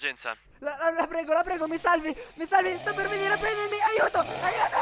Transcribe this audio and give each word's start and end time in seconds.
d'emergenza. 0.00 0.34
La, 0.60 0.74
la, 0.78 0.90
la 0.92 1.06
prego, 1.06 1.34
la 1.34 1.42
prego, 1.42 1.68
mi 1.68 1.76
salvi, 1.78 2.16
mi 2.34 2.46
salvi, 2.46 2.76
sto 2.78 2.94
per 2.94 3.06
venire 3.08 3.34
a 3.34 3.36
prendermi, 3.36 3.76
aiuto, 3.80 4.20
aiuto! 4.20 4.78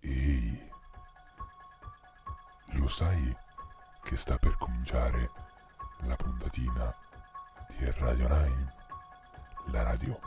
Ehi, 0.00 0.70
lo 2.72 2.88
sai 2.88 3.36
che 4.02 4.16
sta 4.16 4.38
per 4.38 4.56
cominciare 4.58 5.30
la 6.06 6.16
puntatina 6.16 6.96
di 7.68 7.90
Radio 7.98 8.28
9, 8.28 8.72
la 9.66 9.82
radio 9.82 10.18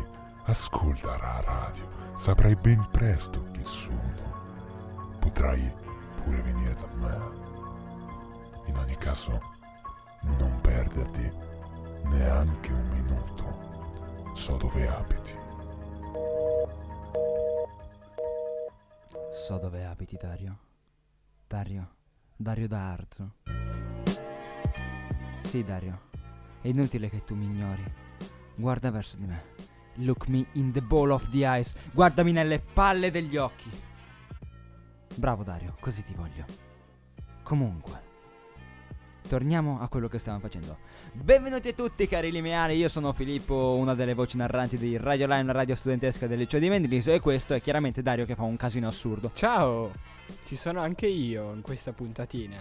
ascolta 0.45 1.17
la 1.19 1.41
radio, 1.41 1.87
saprai 2.17 2.57
ben 2.57 2.89
presto 2.91 3.45
chi 3.53 3.63
sono. 3.65 5.19
Potrai 5.19 5.71
pure 6.23 6.41
venire 6.41 6.73
da 6.75 6.87
me. 6.95 7.19
In 8.65 8.77
ogni 8.79 8.97
caso, 8.97 9.39
non 10.23 10.59
perderti 10.63 11.31
neanche 12.05 12.73
un 12.73 12.89
minuto. 12.89 14.33
So 14.35 14.57
dove 14.57 14.89
abiti. 14.89 15.35
So 19.31 19.59
dove 19.59 19.85
abiti, 19.85 20.17
Dario. 20.17 20.59
Dario. 21.47 21.89
Dario 22.37 22.67
da 22.67 22.93
Arzo. 22.93 23.35
Sì, 25.43 25.63
Dario. 25.63 26.09
È 26.63 26.69
inutile 26.69 27.11
che 27.11 27.23
tu 27.23 27.35
mi 27.35 27.45
ignori. 27.45 28.09
Guarda 28.55 28.91
verso 28.91 29.17
di 29.17 29.27
me. 29.27 29.43
Look 29.95 30.29
me 30.29 30.47
in 30.53 30.73
the 30.73 30.81
ball 30.81 31.11
of 31.11 31.29
the 31.31 31.47
eyes. 31.47 31.75
Guardami 31.93 32.33
nelle 32.33 32.61
palle 32.61 33.11
degli 33.11 33.37
occhi. 33.37 33.71
Bravo 35.15 35.43
Dario, 35.43 35.77
così 35.81 36.05
ti 36.05 36.15
voglio. 36.15 36.45
Comunque. 37.43 38.09
Torniamo 39.29 39.81
a 39.81 39.89
quello 39.89 40.09
che 40.09 40.19
stavamo 40.19 40.43
facendo. 40.43 40.79
Benvenuti 41.13 41.69
a 41.69 41.73
tutti 41.73 42.09
cari 42.09 42.33
lineari, 42.33 42.77
io 42.77 42.89
sono 42.89 43.13
Filippo, 43.13 43.77
una 43.79 43.95
delle 43.95 44.15
voci 44.15 44.37
narranti 44.37 44.77
di 44.77 44.97
Radio 44.97 45.27
Line, 45.29 45.45
la 45.45 45.53
radio 45.53 45.77
studentesca 45.77 46.27
del 46.27 46.39
liceo 46.39 46.59
di 46.59 46.69
Mendrisio 46.69 47.13
e 47.13 47.21
questo 47.21 47.55
è 47.55 47.61
chiaramente 47.61 48.03
Dario 48.03 48.25
che 48.25 48.35
fa 48.35 48.43
un 48.43 48.57
casino 48.57 48.89
assurdo. 48.89 49.31
Ciao, 49.33 49.93
ci 50.47 50.57
sono 50.57 50.81
anche 50.81 51.07
io 51.07 51.53
in 51.53 51.61
questa 51.61 51.93
puntatina. 51.93 52.57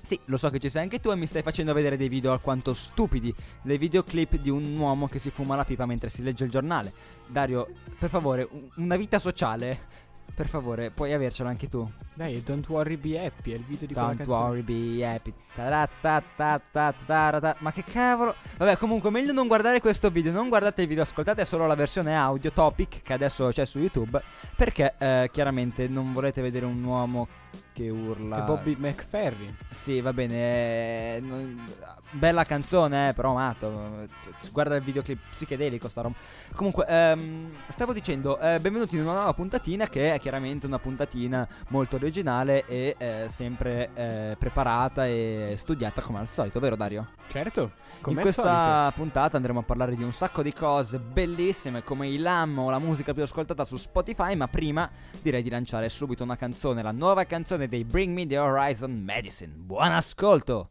Sì, 0.00 0.18
lo 0.26 0.36
so 0.36 0.50
che 0.50 0.58
ci 0.58 0.68
sei 0.70 0.82
anche 0.82 1.00
tu 1.00 1.10
e 1.10 1.16
mi 1.16 1.26
stai 1.26 1.42
facendo 1.42 1.72
vedere 1.72 1.96
dei 1.96 2.08
video 2.08 2.32
alquanto 2.32 2.72
stupidi, 2.72 3.34
dei 3.62 3.78
videoclip 3.78 4.36
di 4.36 4.50
un 4.50 4.76
uomo 4.76 5.08
che 5.08 5.18
si 5.18 5.30
fuma 5.30 5.56
la 5.56 5.64
pipa 5.64 5.86
mentre 5.86 6.08
si 6.10 6.22
legge 6.22 6.44
il 6.44 6.50
giornale. 6.50 6.92
Dario, 7.26 7.66
per 7.98 8.08
favore, 8.08 8.46
un- 8.50 8.68
una 8.76 8.96
vita 8.96 9.18
sociale. 9.18 10.06
Per 10.34 10.48
favore, 10.48 10.90
puoi 10.92 11.12
avercela 11.12 11.48
anche 11.48 11.68
tu. 11.68 11.88
Dai, 12.14 12.40
Don't 12.44 12.68
Worry 12.68 12.96
Be 12.96 13.24
Happy, 13.24 13.50
è 13.52 13.56
il 13.56 13.64
video 13.64 13.86
di 13.88 13.92
quella 13.92 14.08
Don't 14.08 14.22
canzone. 14.22 14.44
worry, 14.44 14.62
be 14.62 15.04
happy. 15.04 15.32
Taratatatatata. 15.54 17.56
Ma 17.58 17.72
che 17.72 17.82
cavolo. 17.84 18.34
Vabbè, 18.56 18.76
comunque, 18.76 19.10
meglio 19.10 19.32
non 19.32 19.48
guardare 19.48 19.80
questo 19.80 20.10
video. 20.10 20.30
Non 20.32 20.48
guardate 20.48 20.82
il 20.82 20.88
video, 20.88 21.02
ascoltate 21.02 21.44
solo 21.44 21.66
la 21.66 21.74
versione 21.74 22.16
audio 22.16 22.52
topic 22.52 23.02
che 23.02 23.12
adesso 23.12 23.48
c'è 23.48 23.64
su 23.64 23.80
YouTube. 23.80 24.22
Perché 24.54 24.94
eh, 24.98 25.28
chiaramente 25.32 25.88
non 25.88 26.12
volete 26.12 26.40
vedere 26.40 26.66
un 26.66 26.84
uomo 26.84 27.26
che 27.72 27.88
urla. 27.90 28.42
È 28.42 28.46
Bobby 28.46 28.76
McFerrin. 28.78 29.56
Sì, 29.70 30.00
va 30.00 30.12
bene. 30.12 31.16
eh, 31.16 31.20
non- 31.20 31.66
bella 32.10 32.42
canzone, 32.44 33.10
eh, 33.10 33.12
però 33.12 33.34
matto. 33.34 34.06
Guarda 34.50 34.74
il 34.76 34.82
videoclip 34.82 35.18
psichedelico, 35.30 35.88
sta 35.88 36.00
roba. 36.02 36.16
Comunque, 36.54 36.86
ehm, 36.88 37.50
stavo 37.68 37.92
dicendo, 37.92 38.38
eh, 38.40 38.58
benvenuti 38.60 38.96
in 38.96 39.02
una 39.02 39.12
nuova 39.12 39.34
puntatina 39.34 39.86
che 39.88 40.17
è 40.18 40.20
chiaramente 40.20 40.66
una 40.66 40.78
puntatina 40.78 41.48
molto 41.68 41.96
originale 41.96 42.66
e 42.66 42.94
eh, 42.98 43.26
sempre 43.30 43.90
eh, 43.94 44.36
preparata 44.38 45.06
e 45.06 45.54
studiata 45.56 46.02
come 46.02 46.18
al 46.18 46.28
solito, 46.28 46.60
vero 46.60 46.76
Dario? 46.76 47.08
Certo, 47.28 47.72
come 48.00 48.12
in 48.12 48.18
al 48.18 48.22
questa 48.22 48.42
solito. 48.42 48.92
puntata 48.96 49.36
andremo 49.36 49.60
a 49.60 49.62
parlare 49.62 49.96
di 49.96 50.02
un 50.02 50.12
sacco 50.12 50.42
di 50.42 50.52
cose 50.52 50.98
bellissime 50.98 51.82
come 51.82 52.08
i 52.08 52.18
LAM 52.18 52.58
o 52.58 52.70
la 52.70 52.78
musica 52.78 53.14
più 53.14 53.22
ascoltata 53.22 53.64
su 53.64 53.76
Spotify, 53.76 54.34
ma 54.34 54.48
prima 54.48 54.90
direi 55.22 55.42
di 55.42 55.50
lanciare 55.50 55.88
subito 55.88 56.22
una 56.22 56.36
canzone, 56.36 56.82
la 56.82 56.92
nuova 56.92 57.24
canzone 57.24 57.68
dei 57.68 57.84
Bring 57.84 58.14
Me 58.14 58.26
the 58.26 58.38
Horizon 58.38 58.92
Medicine. 58.92 59.54
Buon 59.56 59.92
ascolto! 59.92 60.70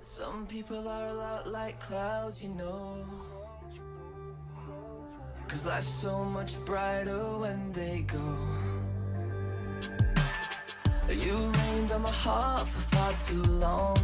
Some 0.00 0.46
people 0.46 0.88
are 0.88 1.06
a 1.06 1.12
lot 1.12 1.46
like 1.46 1.76
clouds, 1.84 2.40
you 2.40 2.54
know. 2.54 3.27
Cause 5.48 5.66
life's 5.66 5.88
so 5.88 6.24
much 6.24 6.62
brighter 6.64 7.38
when 7.38 7.72
they 7.72 8.04
go. 8.06 8.36
You 11.08 11.50
rained 11.50 11.90
on 11.90 12.02
my 12.02 12.10
heart 12.10 12.68
for 12.68 12.80
far 12.94 13.12
too 13.26 13.42
long. 13.42 13.98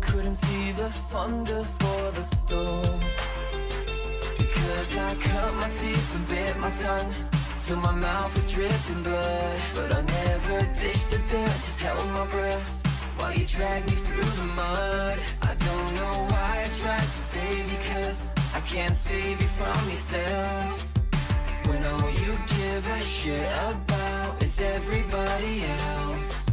Couldn't 0.00 0.36
see 0.36 0.72
the 0.72 0.90
thunder 1.10 1.64
for 1.64 2.10
the 2.12 2.22
storm. 2.22 3.00
Because 4.38 4.96
I 4.96 5.14
cut 5.14 5.54
my 5.54 5.70
teeth 5.70 6.14
and 6.14 6.28
bit 6.28 6.56
my 6.58 6.70
tongue 6.70 7.12
Till 7.60 7.80
my 7.80 7.94
mouth 7.94 8.34
was 8.34 8.52
dripping 8.52 9.02
blood 9.02 9.60
But 9.74 9.94
I 9.94 10.02
never 10.02 10.60
dished 10.74 11.10
the 11.10 11.18
dirt, 11.18 11.56
just 11.64 11.80
held 11.80 12.08
my 12.10 12.26
breath 12.26 12.68
While 13.16 13.32
you 13.32 13.46
dragged 13.46 13.90
me 13.90 13.96
through 13.96 14.30
the 14.42 14.46
mud 14.54 15.18
I 15.42 15.54
don't 15.54 15.94
know 15.94 16.26
why 16.30 16.64
I 16.66 16.68
tried 16.80 17.00
to 17.00 17.06
save 17.06 17.72
you 17.72 17.78
Cause 17.92 18.33
I 18.54 18.60
can't 18.60 18.94
save 18.94 19.40
you 19.40 19.48
from 19.48 19.90
yourself. 19.90 20.86
When 21.66 21.84
all 21.84 22.10
you 22.22 22.38
give 22.46 22.86
a 22.88 23.02
shit 23.02 23.50
about 23.72 24.40
is 24.42 24.60
everybody 24.60 25.64
else. 25.64 26.46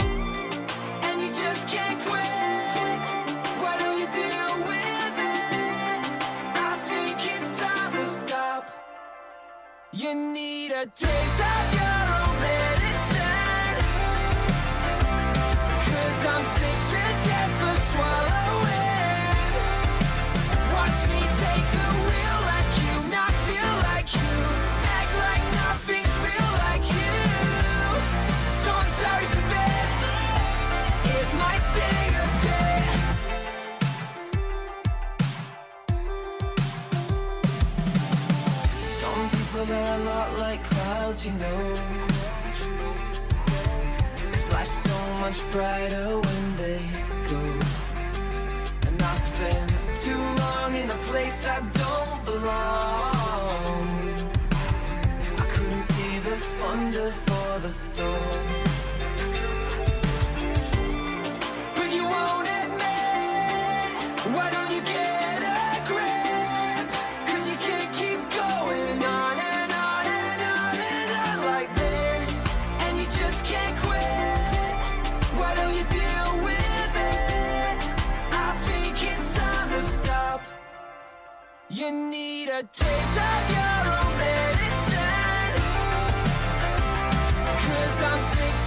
And 0.00 1.20
you 1.20 1.28
just 1.28 1.68
can't 1.68 2.00
quit. 2.00 2.98
Why 3.60 3.76
don't 3.78 3.98
you 4.00 4.06
deal 4.06 4.52
with 4.70 5.16
it? 5.36 6.00
I 6.56 6.72
think 6.88 7.16
it's 7.34 7.60
time 7.60 7.92
to 7.92 8.06
stop. 8.06 8.64
You 9.92 10.14
need 10.14 10.70
a 10.72 10.86
taste 10.86 11.40
of 11.52 11.74
your 11.74 12.09
clouds, 41.10 41.26
you 41.26 41.32
know. 41.32 41.74
Cause 44.32 44.52
life's 44.52 44.70
so 44.70 45.14
much 45.20 45.50
brighter 45.50 46.20
when 46.20 46.56
they 46.56 46.80
go. 47.28 47.42
And 48.86 49.02
I 49.02 49.16
spend 49.16 49.72
too 50.02 50.22
long 50.42 50.74
in 50.74 50.90
a 50.90 50.98
place 51.10 51.46
I 51.46 51.60
don't 51.60 52.24
belong. 52.24 53.84
I 55.38 55.46
couldn't 55.48 55.82
see 55.82 56.18
the 56.20 56.36
thunder 56.36 57.10
for 57.10 57.58
the 57.60 57.70
storm. 57.70 58.69
Need 81.92 82.48
a 82.48 82.62
taste 82.62 83.16
of 83.18 83.50
your 83.50 83.82
own 83.98 84.18
medicine. 84.18 85.54
Cause 87.46 88.02
I'm 88.02 88.22
sick 88.22 88.59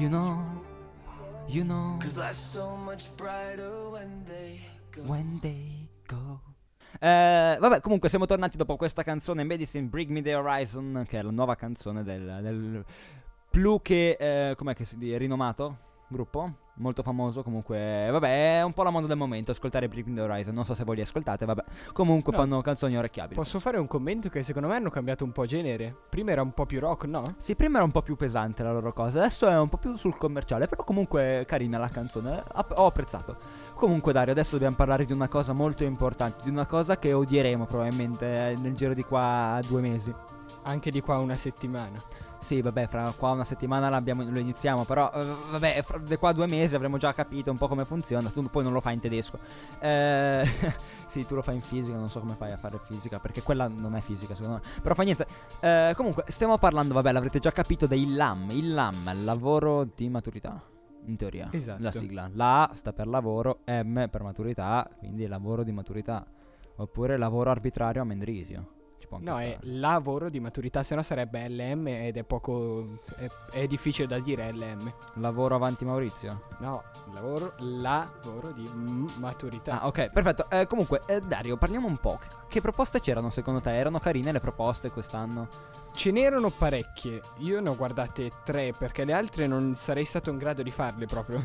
You 0.00 0.08
know, 0.08 0.38
you 1.46 1.62
know, 1.62 1.98
Cause 2.00 2.16
life's 2.16 2.40
so 2.40 2.74
much 2.74 3.14
brighter 3.18 3.90
when 3.90 4.24
they 4.24 4.58
go. 4.90 5.02
when 5.02 5.38
they 5.42 5.90
go. 6.06 6.40
Eh, 6.98 7.58
vabbè, 7.60 7.80
comunque 7.82 8.08
siamo 8.08 8.24
tornati 8.24 8.56
dopo 8.56 8.76
questa 8.76 9.02
canzone 9.02 9.44
Medicine 9.44 9.88
Bring 9.88 10.08
Me 10.08 10.22
The 10.22 10.34
Horizon, 10.36 11.04
che 11.06 11.18
è 11.18 11.22
la 11.22 11.30
nuova 11.30 11.54
canzone 11.54 12.02
del, 12.02 12.38
del 12.40 12.84
più 13.50 13.78
che, 13.82 14.16
eh, 14.18 14.54
com'è 14.56 14.74
che 14.74 14.86
si 14.86 14.96
dice, 14.96 15.18
rinomato 15.18 15.76
gruppo, 16.08 16.69
molto 16.80 17.02
famoso, 17.02 17.42
comunque, 17.42 18.08
vabbè, 18.10 18.58
è 18.58 18.62
un 18.62 18.72
po' 18.72 18.82
la 18.82 18.90
moda 18.90 19.06
del 19.06 19.16
momento, 19.16 19.50
ascoltare 19.52 19.86
Bring 19.88 20.06
Me 20.08 20.14
The 20.14 20.20
Horizon, 20.22 20.54
non 20.54 20.64
so 20.64 20.74
se 20.74 20.84
voi 20.84 20.96
li 20.96 21.02
ascoltate, 21.02 21.44
vabbè, 21.44 21.62
comunque 21.92 22.32
No. 22.32 22.38
fanno 22.38 22.60
canzoni 22.60 22.96
orecchiabili. 22.96 23.34
Posso 23.34 23.60
fare 23.60 23.78
un 23.78 23.86
commento 23.86 24.28
che 24.28 24.42
secondo 24.42 24.68
me 24.68 24.76
hanno 24.76 24.90
cambiato 24.90 25.24
un 25.24 25.32
po' 25.32 25.44
genere? 25.46 25.94
Prima 26.08 26.32
era 26.32 26.42
un 26.42 26.52
po' 26.52 26.66
più 26.66 26.80
rock, 26.80 27.04
no? 27.04 27.22
Sì, 27.36 27.54
prima 27.54 27.76
era 27.76 27.84
un 27.84 27.90
po' 27.92 28.02
più 28.02 28.16
pesante 28.16 28.62
la 28.62 28.72
loro 28.72 28.92
cosa, 28.92 29.18
adesso 29.20 29.48
è 29.48 29.56
un 29.58 29.68
po' 29.68 29.76
più 29.76 29.94
sul 29.96 30.16
commerciale, 30.16 30.66
però 30.66 30.82
comunque 30.84 31.44
carina 31.46 31.78
la 31.78 31.88
canzone, 31.88 32.42
ho 32.74 32.86
apprezzato. 32.86 33.36
Comunque 33.74 34.12
Dario, 34.12 34.32
adesso 34.32 34.52
dobbiamo 34.52 34.76
parlare 34.76 35.04
di 35.04 35.12
una 35.12 35.28
cosa 35.28 35.52
molto 35.52 35.84
importante, 35.84 36.44
di 36.44 36.50
una 36.50 36.66
cosa 36.66 36.98
che 36.98 37.12
odieremo 37.12 37.66
probabilmente 37.66 38.54
nel 38.60 38.74
giro 38.74 38.94
di 38.94 39.02
qua 39.02 39.60
due 39.66 39.80
mesi. 39.80 40.12
Anche 40.62 40.90
di 40.90 41.00
qua 41.00 41.18
una 41.18 41.36
settimana. 41.36 41.96
Sì, 42.40 42.62
vabbè, 42.62 42.88
fra 42.88 43.12
qua 43.16 43.30
una 43.30 43.44
settimana 43.44 44.00
lo 44.00 44.38
iniziamo, 44.38 44.84
però 44.84 45.10
eh, 45.14 45.24
vabbè, 45.50 45.82
fra 45.82 46.00
qua 46.16 46.32
due 46.32 46.46
mesi 46.46 46.74
avremo 46.74 46.96
già 46.96 47.12
capito 47.12 47.50
un 47.50 47.58
po' 47.58 47.68
come 47.68 47.84
funziona, 47.84 48.28
tu 48.30 48.42
poi 48.50 48.64
non 48.64 48.72
lo 48.72 48.80
fai 48.80 48.94
in 48.94 49.00
tedesco. 49.00 49.38
Eh, 49.78 50.48
sì, 51.06 51.26
tu 51.26 51.34
lo 51.34 51.42
fai 51.42 51.56
in 51.56 51.60
fisica, 51.60 51.96
non 51.96 52.08
so 52.08 52.18
come 52.18 52.34
fai 52.34 52.50
a 52.50 52.56
fare 52.56 52.80
fisica, 52.86 53.18
perché 53.18 53.42
quella 53.42 53.68
non 53.68 53.94
è 53.94 54.00
fisica 54.00 54.34
secondo 54.34 54.60
me. 54.62 54.80
Però 54.82 54.94
fa 54.94 55.02
niente. 55.02 55.26
Eh, 55.60 55.92
comunque, 55.94 56.24
stiamo 56.28 56.58
parlando, 56.58 56.94
vabbè, 56.94 57.12
l'avrete 57.12 57.38
già 57.38 57.52
capito, 57.52 57.86
dei 57.86 58.14
LAM. 58.14 58.50
Il 58.50 58.72
LAM, 58.72 59.24
lavoro 59.24 59.86
di 59.94 60.08
maturità, 60.08 60.60
in 61.04 61.16
teoria. 61.16 61.48
Esatto. 61.52 61.82
La 61.82 61.92
sigla. 61.92 62.30
La 62.32 62.62
A 62.62 62.74
sta 62.74 62.92
per 62.92 63.06
lavoro, 63.06 63.60
M 63.66 64.08
per 64.10 64.22
maturità, 64.22 64.88
quindi 64.98 65.26
lavoro 65.26 65.62
di 65.62 65.72
maturità. 65.72 66.24
Oppure 66.76 67.18
lavoro 67.18 67.50
arbitrario 67.50 68.00
a 68.00 68.04
Mendrisio. 68.04 68.78
Può 69.10 69.18
anche 69.18 69.28
No, 69.28 69.38
è 69.40 69.56
stare. 69.58 69.76
lavoro 69.76 70.28
di 70.28 70.38
maturità, 70.38 70.84
se 70.84 70.94
no 70.94 71.02
sarebbe 71.02 71.48
LM 71.48 71.88
ed 71.88 72.16
è 72.16 72.22
poco... 72.22 73.00
è, 73.16 73.28
è 73.50 73.66
difficile 73.66 74.06
da 74.06 74.20
dire 74.20 74.52
LM. 74.52 74.92
Lavoro 75.14 75.56
avanti 75.56 75.84
Maurizio. 75.84 76.44
No, 76.60 76.84
lavoro, 77.12 77.54
lavoro 77.58 78.52
di 78.52 78.70
mm, 78.72 79.06
maturità. 79.16 79.80
Ah, 79.80 79.88
ok, 79.88 80.10
perfetto. 80.10 80.48
Eh, 80.48 80.68
comunque, 80.68 81.00
eh, 81.06 81.20
Dario, 81.20 81.56
parliamo 81.56 81.88
un 81.88 81.96
po'. 81.96 82.20
Che, 82.46 82.60
proposte 82.60 83.00
c'erano 83.00 83.30
secondo 83.30 83.60
te? 83.60 83.76
Erano 83.76 83.98
carine 83.98 84.30
le 84.30 84.38
proposte 84.38 84.90
quest'anno? 84.90 85.48
Ce 85.92 86.12
n'erano 86.12 86.50
parecchie, 86.50 87.20
io 87.38 87.60
ne 87.60 87.68
ho 87.68 87.74
guardate 87.76 88.30
tre 88.44 88.72
perché 88.78 89.04
le 89.04 89.12
altre 89.12 89.48
non 89.48 89.74
sarei 89.74 90.04
stato 90.04 90.30
in 90.30 90.38
grado 90.38 90.62
di 90.62 90.70
farle 90.70 91.06
proprio. 91.06 91.38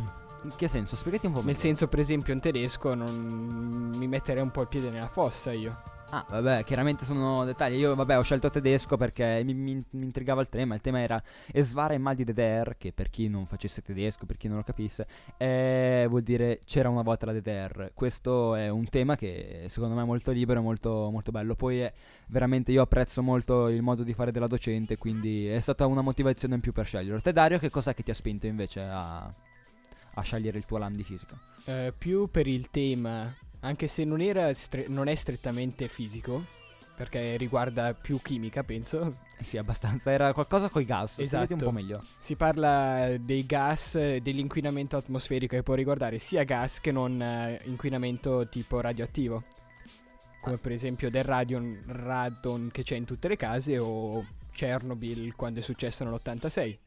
In 0.43 0.55
che 0.55 0.67
senso? 0.67 0.95
Spiegati 0.95 1.25
un 1.25 1.31
po' 1.31 1.39
Nel 1.39 1.47
meglio. 1.47 1.59
senso, 1.59 1.87
per 1.87 1.97
esempio, 1.97 2.31
in 2.31 2.39
tedesco 2.39 2.93
non 2.93 3.91
mi 3.95 4.07
metterei 4.07 4.43
un 4.43 4.51
po' 4.51 4.61
il 4.61 4.67
piede 4.67 4.91
nella 4.91 5.07
fossa 5.07 5.51
io. 5.51 5.81
Ah, 6.11 6.25
vabbè, 6.29 6.63
chiaramente 6.63 7.03
sono 7.03 7.43
dettagli. 7.45 7.77
Io, 7.79 7.95
vabbè, 7.95 8.17
ho 8.17 8.21
scelto 8.21 8.49
tedesco 8.49 8.95
perché 8.95 9.41
mi, 9.43 9.53
mi- 9.53 9.83
mi 9.89 10.05
intrigava 10.05 10.39
il 10.39 10.49
tema. 10.49 10.75
Il 10.75 10.81
tema 10.81 10.99
era 11.01 11.21
Esvara 11.51 11.93
e 11.93 11.97
mal 11.97 12.15
di 12.15 12.23
DDR, 12.23 12.75
che 12.77 12.93
per 12.93 13.09
chi 13.09 13.27
non 13.27 13.47
facesse 13.47 13.81
tedesco, 13.81 14.25
per 14.25 14.37
chi 14.37 14.47
non 14.47 14.57
lo 14.57 14.63
capisse, 14.63 15.07
eh, 15.37 16.05
vuol 16.07 16.21
dire 16.21 16.59
c'era 16.63 16.89
una 16.89 17.01
volta 17.01 17.25
la 17.25 17.33
DDR. 17.33 17.91
Questo 17.93 18.55
è 18.55 18.69
un 18.69 18.87
tema 18.87 19.15
che 19.15 19.65
secondo 19.67 19.95
me 19.95 20.03
è 20.03 20.05
molto 20.05 20.31
libero 20.31 20.59
e 20.59 20.63
molto, 20.63 21.09
molto 21.11 21.31
bello. 21.31 21.55
Poi 21.55 21.79
è 21.79 21.91
veramente 22.27 22.71
io 22.71 22.83
apprezzo 22.83 23.21
molto 23.23 23.67
il 23.67 23.81
modo 23.81 24.03
di 24.03 24.13
fare 24.13 24.31
della 24.31 24.47
docente, 24.47 24.97
quindi 24.97 25.47
è 25.47 25.59
stata 25.59 25.85
una 25.87 26.01
motivazione 26.01 26.55
in 26.55 26.61
più 26.61 26.71
per 26.71 26.85
scegliere. 26.85 27.19
Te 27.19 27.33
Dario, 27.33 27.57
che 27.57 27.69
cos'è 27.71 27.93
che 27.95 28.03
ti 28.03 28.11
ha 28.11 28.15
spinto 28.15 28.45
invece 28.45 28.81
a, 28.81 29.23
a 29.25 30.21
scegliere 30.21 30.57
il 30.59 30.65
tuo 30.65 30.77
LAM 30.77 30.95
di 30.95 31.03
fisica? 31.03 31.35
Eh, 31.65 31.93
più 31.97 32.29
per 32.29 32.45
il 32.47 32.69
tema, 32.69 33.33
anche 33.61 33.87
se 33.87 34.03
non, 34.03 34.21
era 34.21 34.53
stre- 34.53 34.87
non 34.87 35.07
è 35.07 35.15
strettamente 35.15 35.87
fisico, 35.87 36.43
perché 36.95 37.35
riguarda 37.37 37.93
più 37.93 38.21
chimica, 38.21 38.63
penso. 38.63 39.17
Eh 39.37 39.43
sì, 39.43 39.57
abbastanza. 39.57 40.11
Era 40.11 40.31
qualcosa 40.33 40.69
con 40.69 40.81
i 40.81 40.85
gas. 40.85 41.13
Spiegati 41.13 41.53
un 41.53 41.57
Esatto. 41.59 41.65
po' 41.65 41.71
meglio. 41.71 42.01
Si 42.19 42.35
parla 42.35 43.17
dei 43.19 43.45
gas, 43.45 43.97
dell'inquinamento 43.97 44.95
atmosferico 44.95 45.55
che 45.55 45.63
può 45.63 45.73
riguardare 45.73 46.19
sia 46.19 46.43
gas 46.43 46.79
che 46.79 46.91
non 46.93 47.21
eh, 47.21 47.59
inquinamento 47.65 48.47
tipo 48.47 48.79
radioattivo. 48.79 49.43
Come 50.41 50.57
per 50.57 50.71
esempio 50.71 51.09
del 51.09 51.23
radion, 51.23 51.81
radon 51.87 52.69
che 52.71 52.83
c'è 52.83 52.95
in 52.95 53.03
tutte 53.05 53.27
le 53.27 53.35
case 53.35 53.77
o 53.79 54.23
Chernobyl 54.53 55.35
quando 55.35 55.59
è 55.59 55.63
successo 55.63 56.03
nell'86. 56.05 56.77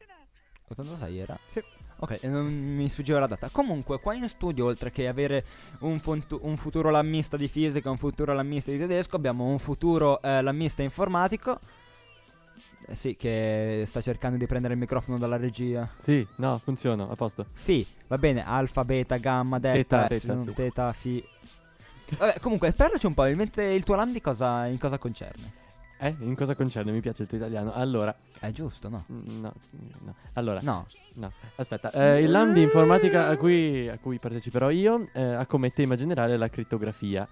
86 0.69 1.17
era? 1.19 1.39
Sì. 1.47 1.61
Ok, 2.01 2.23
non 2.23 2.45
mi 2.45 2.87
sfuggiva 2.87 3.19
la 3.19 3.27
data. 3.27 3.49
Comunque, 3.51 3.99
qua 3.99 4.13
in 4.13 4.27
studio, 4.29 4.65
oltre 4.65 4.89
che 4.89 5.07
avere 5.07 5.43
un, 5.79 5.99
fontu- 5.99 6.39
un 6.43 6.55
futuro 6.55 6.89
lammista 6.89 7.35
di 7.35 7.49
fisica, 7.49 7.89
un 7.89 7.97
futuro 7.97 8.33
lammista 8.33 8.71
di 8.71 8.77
tedesco, 8.77 9.17
abbiamo 9.17 9.45
un 9.45 9.59
futuro 9.59 10.21
eh, 10.21 10.41
lammista 10.41 10.81
informatico. 10.81 11.59
Eh, 12.87 12.95
sì, 12.95 13.15
che 13.17 13.83
sta 13.85 13.99
cercando 13.99 14.37
di 14.37 14.45
prendere 14.45 14.75
il 14.75 14.79
microfono 14.79 15.17
dalla 15.17 15.35
regia. 15.35 15.89
Sì, 16.01 16.25
no, 16.37 16.57
funziona, 16.59 17.07
a 17.09 17.15
posto. 17.15 17.45
Fi, 17.51 17.85
va 18.07 18.17
bene, 18.17 18.45
alfa, 18.45 18.85
beta, 18.85 19.17
gamma, 19.17 19.59
delta, 19.59 20.03
Teta, 20.07 20.13
epsilon, 20.13 20.45
teta, 20.45 20.53
sì. 20.53 20.55
teta, 20.55 20.93
fi. 20.93 21.23
Vabbè, 22.17 22.39
comunque, 22.39 22.71
parlaci 22.71 23.05
un 23.05 23.13
po', 23.13 23.25
il 23.27 23.83
tuo 23.83 23.95
lam 23.95 24.11
di 24.13 24.21
cosa, 24.21 24.65
in 24.67 24.77
cosa 24.77 24.97
concerne? 24.97 25.67
Eh, 26.01 26.15
in 26.19 26.33
cosa 26.33 26.55
concerne? 26.55 26.91
Mi 26.93 27.01
piace 27.01 27.23
il 27.23 27.27
tuo 27.27 27.37
italiano. 27.37 27.73
Allora, 27.73 28.15
È 28.39 28.51
giusto, 28.51 28.87
no? 28.87 29.03
mm, 29.11 29.41
no, 29.41 29.53
no. 30.05 30.15
Allora, 30.33 30.61
No. 30.63 30.85
no. 31.15 31.31
Aspetta, 31.55 31.91
eh, 31.91 32.21
il 32.21 32.31
LAM 32.31 32.53
di 32.53 32.61
informatica 32.61 33.27
a 33.27 33.35
cui, 33.35 33.89
a 33.89 33.97
cui 33.97 34.17
parteciperò 34.17 34.69
io 34.69 35.09
eh, 35.11 35.21
ha 35.21 35.45
come 35.45 35.71
tema 35.71 35.95
generale 35.97 36.37
la 36.37 36.47
crittografia. 36.49 37.27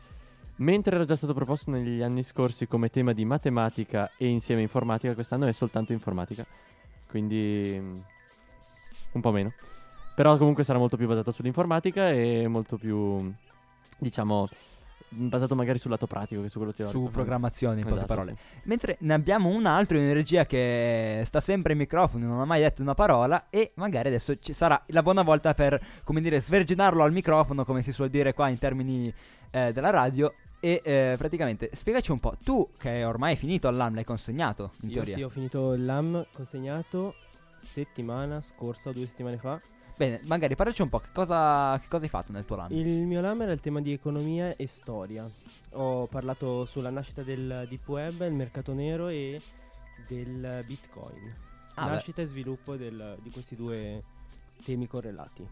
Mentre 0.58 0.96
era 0.96 1.06
già 1.06 1.16
stato 1.16 1.34
proposto 1.34 1.72
negli 1.72 2.02
anni 2.02 2.24
scorsi 2.24 2.68
come 2.68 2.90
tema 2.90 3.14
di 3.14 3.24
matematica 3.24 4.12
e 4.18 4.28
insieme 4.28 4.62
informatica, 4.62 5.14
quest'anno 5.14 5.46
è 5.46 5.54
soltanto 5.54 5.94
informatica. 5.94 6.46
Quindi 7.08 7.78
mm, 7.80 7.96
un 9.14 9.22
po' 9.22 9.32
meno. 9.32 9.54
Però 10.14 10.36
comunque 10.36 10.64
sarà 10.66 10.78
molto 10.80 10.98
più 10.98 11.08
basato 11.08 11.32
sull'informatica 11.32 12.10
e 12.10 12.48
molto 12.48 12.76
più, 12.78 13.32
diciamo, 14.00 14.50
basato 15.10 15.56
magari 15.56 15.78
sul 15.78 15.92
lato 15.92 16.08
pratico 16.08 16.42
che 16.42 16.50
su 16.50 16.58
quello 16.58 16.74
teorico. 16.74 16.98
Su 17.06 17.10
programmazione, 17.12 17.76
in 17.78 17.82
poche 17.82 17.94
Esatto, 17.96 18.08
parole. 18.08 18.36
sì. 18.38 18.60
Mentre 18.64 18.98
ne 19.02 19.14
abbiamo 19.14 19.50
un 19.50 19.66
altro 19.66 19.98
in 19.98 20.12
regia 20.14 20.46
che 20.46 21.22
sta 21.26 21.40
sempre 21.40 21.74
ai 21.74 21.80
microfoni, 21.80 22.26
non 22.26 22.40
ha 22.40 22.46
mai 22.46 22.62
detto 22.62 22.82
una 22.82 22.94
parola 22.94 23.48
e 23.50 23.72
magari 23.76 24.08
adesso 24.10 24.38
ci 24.40 24.54
sarà 24.54 24.82
la 24.88 25.02
buona 25.02 25.22
volta 25.24 25.54
per, 25.54 25.80
come 26.04 26.22
dire, 26.22 26.42
sverginarlo 26.42 27.04
al 27.04 27.12
microfono, 27.12 27.64
come 27.66 27.82
si 27.84 27.92
suol 27.92 28.10
dire 28.10 28.34
qua 28.34 28.50
in 28.50 28.58
termini 28.60 29.14
eh, 29.52 29.72
della 29.74 29.90
radio. 29.90 30.34
E 30.60 30.82
eh, 30.84 31.16
praticamente 31.20 31.70
spiegaci 31.74 32.12
un 32.12 32.20
po', 32.20 32.34
tu 32.44 32.68
che 32.80 33.04
ormai 33.04 33.32
hai 33.34 33.38
finito 33.38 33.68
all'AM, 33.68 33.94
l'hai 33.94 34.04
consegnato 34.04 34.72
in 34.82 34.90
Io 34.90 34.96
teoria. 34.96 35.16
sì, 35.16 35.22
ho 35.22 35.30
finito 35.30 35.76
LAM 35.78 36.26
consegnato 36.34 37.14
settimana 37.62 38.42
scorsa 38.42 38.90
o 38.90 38.94
due 38.94 39.06
settimane 39.06 39.38
fa. 39.38 39.60
Bene, 39.98 40.20
magari 40.26 40.56
parlaci 40.56 40.84
un 40.84 40.90
po', 40.90 41.00
che 41.00 41.10
cosa, 41.12 41.78
che 41.82 41.88
cosa 41.88 42.04
hai 42.04 42.10
fatto 42.10 42.32
nel 42.32 42.46
tuo 42.46 42.56
LAM? 42.56 42.72
Il 42.72 43.08
mio 43.08 43.20
LAM 43.20 43.42
era 43.42 43.52
il 43.52 43.60
tema 43.60 43.82
di 43.82 43.92
economia 43.94 44.56
e 44.56 44.68
storia. 44.68 45.28
Ho 45.72 46.06
parlato 46.06 46.66
sulla 46.66 46.92
nascita 46.92 47.24
del 47.24 47.66
deep 47.68 47.88
web, 47.88 48.22
il 48.22 48.34
mercato 48.34 48.74
nero 48.74 49.08
e 49.08 49.42
del 50.08 50.64
bitcoin. 50.68 51.34
Ah, 51.74 51.86
beh. 51.86 51.92
nascita 51.94 52.22
e 52.22 52.26
sviluppo 52.28 52.76
del- 52.76 53.18
di 53.22 53.30
questi 53.32 53.56
due 53.56 54.04
temi 54.64 54.88
correlati. 54.88 55.46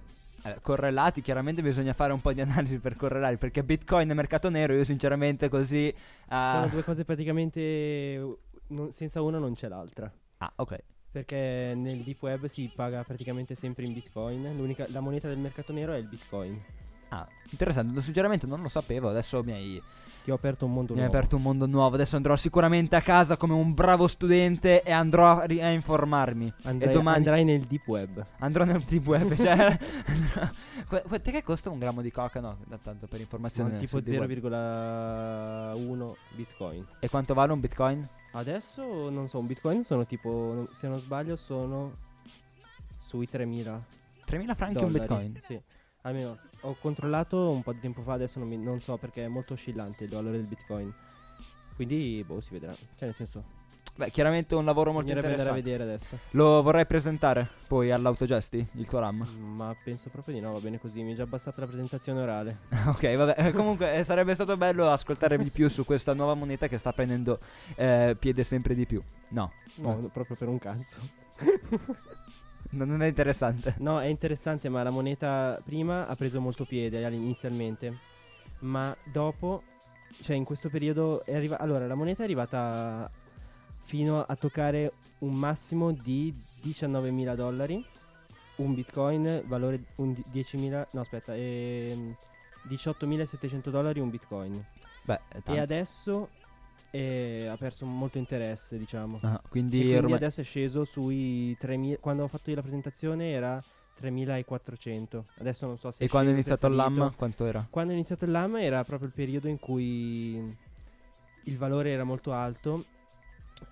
Eh, 0.43 0.57
correlati, 0.61 1.21
chiaramente 1.21 1.63
bisogna 1.63 1.93
fare 1.93 2.13
un 2.13 2.21
po' 2.21 2.31
di 2.31 2.41
analisi 2.41 2.77
per 2.77 2.95
correlare, 2.95 3.37
perché 3.37 3.63
Bitcoin 3.63 4.09
e 4.11 4.13
mercato 4.13 4.49
nero, 4.49 4.73
io 4.73 4.83
sinceramente 4.83 5.49
così... 5.49 5.91
ah, 6.27 6.51
Sono 6.59 6.67
due 6.67 6.83
cose 6.83 7.03
praticamente 7.03 8.37
non- 8.67 8.91
senza 8.91 9.21
una 9.23 9.39
non 9.39 9.55
c'è 9.55 9.67
l'altra. 9.67 10.11
Ah, 10.37 10.51
ok. 10.57 10.77
Perché 11.15 11.71
nel 11.77 11.99
deep 11.99 12.21
web 12.23 12.45
si 12.47 12.69
paga 12.75 13.01
praticamente 13.05 13.55
sempre 13.55 13.85
in 13.85 13.93
bitcoin. 13.93 14.51
L'unica, 14.57 14.85
la 14.89 14.99
moneta 14.99 15.29
del 15.29 15.37
mercato 15.37 15.71
nero 15.71 15.93
è 15.93 15.97
il 15.97 16.07
bitcoin. 16.07 16.61
Ah, 17.07 17.25
interessante. 17.51 18.01
Sinceramente 18.01 18.45
non 18.45 18.61
lo 18.61 18.67
sapevo. 18.67 19.07
Adesso 19.07 19.41
mi 19.41 19.53
hai, 19.53 19.81
Ti 20.25 20.31
ho 20.31 20.33
aperto 20.33 20.65
un 20.65 20.73
mondo 20.73 20.91
mi 20.93 20.99
hai 20.99 21.05
nuovo. 21.05 21.17
aperto 21.17 21.35
un 21.37 21.41
mondo 21.43 21.65
nuovo. 21.67 21.95
Adesso 21.95 22.17
andrò 22.17 22.35
sicuramente 22.35 22.97
a 22.97 23.01
casa 23.01 23.37
come 23.37 23.53
un 23.53 23.73
bravo 23.73 24.07
studente 24.07 24.83
e 24.83 24.91
andrò 24.91 25.39
a, 25.39 25.45
ri- 25.45 25.61
a 25.61 25.69
informarmi. 25.69 26.51
Andrai, 26.63 26.89
e 26.89 26.93
domani 26.93 27.15
andrai 27.17 27.43
nel 27.45 27.61
deep 27.61 27.87
web. 27.87 28.25
andrò 28.39 28.65
nel 28.65 28.81
deep 28.81 29.07
web. 29.07 29.33
cioè, 29.35 29.79
Qu- 30.89 31.03
quant'è 31.07 31.31
che 31.31 31.43
costa 31.43 31.69
un 31.69 31.79
grammo 31.79 32.01
di 32.01 32.11
coca? 32.11 32.41
No, 32.41 32.57
da- 32.67 32.77
tanto 32.77 33.07
per 33.07 33.21
informazione. 33.21 33.71
Ma 33.71 33.77
tipo 33.77 33.99
sul 33.99 34.01
deep 34.05 34.19
web. 34.19 34.51
0,1 34.51 36.13
bitcoin. 36.35 36.85
E 36.99 37.07
quanto 37.07 37.33
vale 37.33 37.53
un 37.53 37.61
bitcoin? 37.61 38.05
Adesso 38.35 39.09
non 39.09 39.29
so, 39.29 39.39
un 39.39 39.47
bitcoin 39.47 39.83
sono 39.85 40.05
tipo, 40.05 40.67
se 40.73 40.87
non 40.87 40.97
sbaglio, 40.99 41.35
sono 41.37 41.95
sui 43.07 43.29
3000 43.29 43.81
3.000 44.25 44.55
franchi 44.55 44.73
dollari. 44.73 44.93
un 44.93 45.29
bitcoin. 45.31 45.41
Sì, 45.45 45.61
almeno 46.01 46.37
ho 46.61 46.75
controllato 46.79 47.49
un 47.51 47.61
po' 47.61 47.71
di 47.71 47.79
tempo 47.79 48.01
fa, 48.01 48.13
adesso 48.13 48.39
non, 48.39 48.47
mi- 48.49 48.57
non 48.57 48.79
so 48.81 48.97
perché 48.97 49.23
è 49.23 49.27
molto 49.27 49.53
oscillante 49.53 50.03
il 50.03 50.09
valore 50.09 50.37
del 50.37 50.47
bitcoin. 50.47 50.93
Quindi, 51.75 52.23
boh, 52.25 52.41
si 52.41 52.51
vedrà. 52.51 52.73
Cioè, 52.73 53.05
nel 53.05 53.13
senso, 53.13 53.43
Beh, 53.97 54.11
chiaramente 54.11 54.55
un 54.55 54.65
lavoro 54.65 54.91
molto 54.91 55.05
bisognerebbe 55.07 55.41
andare 55.41 55.55
a 55.55 55.57
interessante. 55.57 55.85
vedere 55.95 56.17
adesso. 56.17 56.31
Lo 56.37 56.61
vorrei 56.61 56.85
presentare 56.85 57.49
poi 57.67 57.91
all'autogesti, 57.91 58.67
il 58.73 58.87
tuo 58.87 58.99
RAM. 58.99 59.25
Ma 59.55 59.73
penso 59.81 60.09
proprio 60.09 60.33
di 60.35 60.41
no, 60.41 60.51
va 60.51 60.59
bene 60.59 60.79
così, 60.79 61.01
mi 61.01 61.13
è 61.13 61.15
già 61.15 61.25
bastata 61.25 61.61
la 61.61 61.67
presentazione 61.67 62.21
orale. 62.21 62.57
ok, 62.87 63.15
vabbè. 63.15 63.35
eh, 63.47 63.51
Comunque 63.53 63.95
eh, 63.95 64.03
sarebbe 64.03 64.33
stato 64.33 64.57
bello 64.57 64.89
ascoltare 64.91 65.37
di 65.37 65.49
più 65.49 65.69
su 65.69 65.85
questa 65.85 66.13
nuova 66.13 66.33
moneta 66.33 66.67
che 66.67 66.77
sta 66.77 66.91
prendendo 66.91 67.39
eh, 67.75 68.17
piede 68.19 68.43
sempre 68.43 68.75
di 68.75 68.85
più. 68.85 69.01
No, 69.29 69.53
No, 69.75 69.95
no, 70.01 70.09
proprio 70.11 70.35
per 70.35 70.49
un 70.49 70.59
cazzo. 70.59 70.97
non 72.71 73.01
è 73.01 73.07
interessante. 73.07 73.75
No, 73.79 74.01
è 74.01 74.07
interessante, 74.07 74.67
ma 74.67 74.83
la 74.83 74.89
moneta 74.91 75.57
prima 75.63 76.05
ha 76.07 76.15
preso 76.15 76.41
molto 76.41 76.65
piede 76.65 77.05
all- 77.05 77.13
inizialmente. 77.13 77.97
Ma 78.59 78.93
dopo, 79.03 79.63
cioè 80.21 80.35
in 80.35 80.43
questo 80.43 80.69
periodo, 80.69 81.23
è 81.25 81.33
arriva- 81.33 81.59
allora 81.59 81.87
la 81.87 81.95
moneta 81.95 82.21
è 82.21 82.25
arrivata 82.25 83.09
fino 83.85 84.23
a 84.23 84.35
toccare 84.35 84.93
un 85.19 85.33
massimo 85.33 85.91
di 85.91 86.33
19.000 86.63 87.35
dollari. 87.35 87.85
Un 88.57 88.73
bitcoin, 88.73 89.43
valore 89.47 89.83
un 89.95 90.13
di- 90.13 90.23
10.000, 90.31 90.87
no 90.91 91.01
aspetta, 91.01 91.35
ehm, 91.35 92.15
18.700 92.69 93.69
dollari 93.69 93.99
un 93.99 94.09
bitcoin. 94.09 94.63
Beh. 95.03 95.19
E 95.45 95.59
adesso 95.59 96.29
eh, 96.91 97.47
ha 97.51 97.57
perso 97.57 97.85
molto 97.85 98.17
interesse, 98.17 98.77
diciamo. 98.77 99.19
Ah, 99.21 99.41
E 99.43 99.49
quindi, 99.49 99.77
quindi 99.79 99.95
ormai- 99.97 100.13
adesso 100.13 100.41
è 100.41 100.43
sceso 100.43 100.85
sui 100.85 101.55
3.000. 101.59 101.99
Quando 101.99 102.23
ho 102.23 102.27
fatto 102.27 102.49
io 102.49 102.55
la 102.55 102.61
presentazione 102.61 103.31
era 103.31 103.61
3.400. 104.01 105.23
Adesso 105.39 105.65
non 105.67 105.77
so 105.77 105.91
se 105.91 106.03
E 106.03 106.07
quando 106.07 106.29
è 106.31 106.33
iniziato 106.33 106.67
il. 106.67 106.75
LAM 106.75 107.13
quanto 107.15 107.45
era? 107.45 107.65
Quando 107.69 107.91
è 107.91 107.95
iniziato 107.95 108.25
il 108.25 108.31
LAM 108.31 108.55
era 108.57 108.83
proprio 108.83 109.07
il 109.09 109.13
periodo 109.13 109.47
in 109.47 109.59
cui 109.59 110.35
il 111.47 111.57
valore 111.57 111.91
era 111.91 112.03
molto 112.03 112.31
alto 112.33 112.83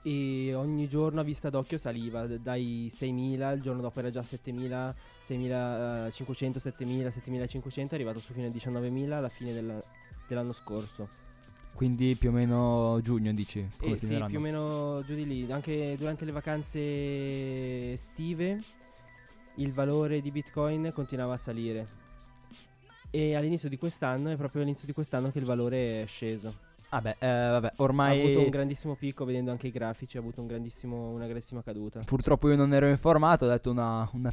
e 0.01 0.53
ogni 0.53 0.87
giorno 0.87 1.21
a 1.21 1.23
vista 1.23 1.49
d'occhio 1.49 1.77
saliva 1.77 2.25
dai 2.27 2.89
6.000, 2.91 3.55
il 3.55 3.61
giorno 3.61 3.81
dopo 3.81 3.99
era 3.99 4.09
già 4.09 4.21
7.000, 4.21 4.93
6.500, 5.25 6.57
7.000, 6.57 7.07
7.500, 7.25 7.89
è 7.89 7.93
arrivato 7.95 8.19
su 8.19 8.33
fino 8.33 8.47
a 8.47 8.49
19.000 8.49 9.11
alla 9.11 9.29
fine 9.29 9.53
della- 9.53 9.83
dell'anno 10.27 10.53
scorso. 10.53 11.07
Quindi 11.73 12.15
più 12.15 12.29
o 12.29 12.31
meno 12.31 12.99
giugno 13.01 13.33
dici? 13.33 13.67
Eh 13.81 13.97
sì, 13.97 14.23
più 14.27 14.37
o 14.37 14.41
meno 14.41 15.01
giù 15.03 15.15
di 15.15 15.25
lì. 15.25 15.51
Anche 15.51 15.95
durante 15.97 16.23
le 16.23 16.31
vacanze 16.31 17.93
estive 17.93 18.59
il 19.55 19.71
valore 19.71 20.21
di 20.21 20.31
Bitcoin 20.31 20.91
continuava 20.93 21.33
a 21.33 21.37
salire. 21.37 21.87
E 23.09 23.35
all'inizio 23.35 23.69
di 23.69 23.77
quest'anno, 23.77 24.29
è 24.29 24.35
proprio 24.35 24.61
all'inizio 24.61 24.87
di 24.87 24.93
quest'anno 24.93 25.31
che 25.31 25.39
il 25.39 25.45
valore 25.45 26.03
è 26.03 26.05
sceso. 26.05 26.71
Ah 26.93 27.01
beh, 27.01 27.15
eh, 27.17 27.49
vabbè, 27.49 27.67
Ha 27.69 27.73
ormai 27.77 28.21
avuto 28.21 28.41
un 28.41 28.49
grandissimo 28.49 28.93
picco, 28.93 29.25
vedendo 29.25 29.49
anche 29.49 29.65
i 29.65 29.71
grafici, 29.71 30.17
ha 30.17 30.19
avuto 30.19 30.41
un 30.41 30.47
grandissimo, 30.47 31.09
una 31.09 31.25
grandissima 31.25 31.63
caduta. 31.63 32.01
purtroppo 32.05 32.47
io 32.49 32.55
non 32.55 32.71
ero 32.71 32.87
informato, 32.87 33.45
ho 33.45 33.47
detto 33.47 33.71
una, 33.71 34.07
una, 34.13 34.31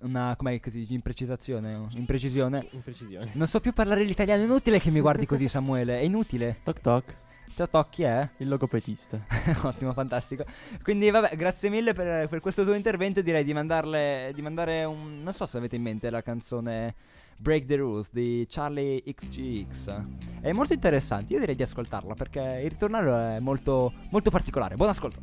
una 0.00 0.34
com'è 0.36 0.58
che 0.58 0.72
si 0.72 0.78
dice, 0.78 0.94
imprecisazione, 0.94 1.86
imprecisione. 1.94 2.66
In 2.72 2.82
precisione. 2.82 3.30
Non 3.34 3.46
so 3.46 3.60
più 3.60 3.72
parlare 3.72 4.02
l'italiano, 4.02 4.42
è 4.42 4.44
inutile 4.44 4.80
che 4.80 4.90
mi 4.90 4.98
guardi 4.98 5.24
così 5.24 5.46
Samuele, 5.46 6.00
è 6.00 6.02
inutile. 6.02 6.56
Toc 6.64 6.80
toc, 6.80 7.14
Ciao 7.54 7.68
Tocchi, 7.68 8.02
eh? 8.02 8.28
il 8.38 8.48
logopedista. 8.48 9.24
Ottimo, 9.62 9.92
fantastico. 9.92 10.44
Quindi, 10.82 11.10
vabbè, 11.10 11.36
grazie 11.36 11.68
mille 11.68 11.92
per, 11.92 12.28
per 12.28 12.40
questo 12.40 12.64
tuo 12.64 12.74
intervento. 12.74 13.20
Direi 13.22 13.44
di 13.44 13.52
mandarle. 13.52 14.30
Di 14.32 14.40
mandare 14.40 14.84
un. 14.84 15.20
Non 15.22 15.32
so 15.32 15.46
se 15.46 15.58
avete 15.58 15.76
in 15.76 15.82
mente 15.82 16.08
la 16.10 16.22
canzone 16.22 16.94
Break 17.40 17.64
the 17.64 17.76
Rules 17.76 18.10
di 18.12 18.46
Charlie 18.50 19.02
XGX. 19.02 20.02
È 20.42 20.52
molto 20.52 20.74
interessante. 20.74 21.32
Io 21.32 21.38
direi 21.38 21.54
di 21.54 21.62
ascoltarla 21.62 22.12
perché 22.12 22.60
il 22.62 22.68
ritornello 22.68 23.16
è 23.16 23.38
molto, 23.40 23.94
molto 24.10 24.28
particolare. 24.28 24.76
Buon 24.76 24.90
ascolto. 24.90 25.20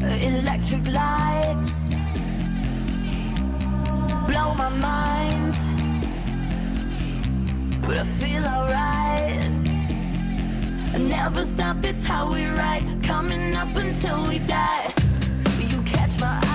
Electric 0.00 0.86
lights 0.88 1.94
blow 4.26 4.54
my 4.54 4.70
mind, 4.70 5.54
but 7.80 7.98
I 7.98 8.04
feel 8.04 8.44
alright. 8.46 9.67
Never 10.96 11.42
stop, 11.42 11.84
it's 11.84 12.06
how 12.06 12.32
we 12.32 12.46
ride, 12.46 12.84
coming 13.02 13.54
up 13.54 13.74
until 13.76 14.26
we 14.28 14.38
die. 14.38 14.92
You 15.58 15.82
catch 15.82 16.18
my 16.20 16.38
eye, 16.42 16.47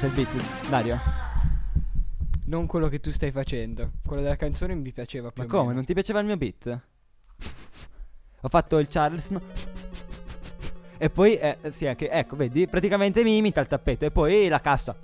piace 0.00 0.06
il 0.06 0.12
beat, 0.12 0.68
Dario? 0.68 0.98
Non 2.46 2.66
quello 2.66 2.88
che 2.88 3.00
tu 3.00 3.10
stai 3.10 3.30
facendo. 3.30 3.90
Quello 4.06 4.22
della 4.22 4.36
canzone 4.36 4.74
mi 4.74 4.92
piaceva 4.92 5.30
più 5.30 5.42
Ma 5.42 5.48
o 5.48 5.50
come? 5.50 5.62
meno. 5.62 5.74
Non 5.74 5.84
ti 5.84 5.92
piaceva 5.92 6.20
il 6.20 6.26
mio 6.26 6.36
beat? 6.36 6.80
Ho 8.40 8.48
fatto 8.48 8.78
il 8.78 8.88
Charleston. 8.88 9.40
E 10.96 11.10
poi, 11.10 11.36
eh, 11.36 11.58
sì, 11.70 11.86
anche, 11.86 12.08
ecco, 12.08 12.36
vedi, 12.36 12.66
praticamente 12.66 13.22
mi 13.22 13.36
imita 13.36 13.60
il 13.60 13.66
tappeto. 13.66 14.06
E 14.06 14.10
poi 14.10 14.48
la 14.48 14.60
cassa. 14.60 14.96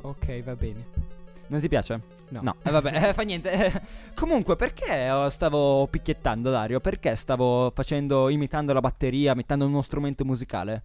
Ok, 0.00 0.42
va 0.42 0.56
bene. 0.56 0.86
Non 1.48 1.60
ti 1.60 1.68
piace? 1.68 2.00
No. 2.30 2.40
No, 2.42 2.56
eh, 2.62 2.70
vabbè, 2.70 3.08
eh, 3.08 3.12
fa 3.14 3.22
niente. 3.22 3.50
Eh, 3.50 3.82
comunque, 4.14 4.56
perché 4.56 5.10
oh, 5.10 5.28
stavo 5.28 5.86
picchiettando, 5.88 6.50
Dario? 6.50 6.80
Perché 6.80 7.16
stavo 7.16 7.70
facendo, 7.74 8.30
imitando 8.30 8.72
la 8.72 8.80
batteria, 8.80 9.32
imitando 9.32 9.66
uno 9.66 9.82
strumento 9.82 10.24
musicale? 10.24 10.84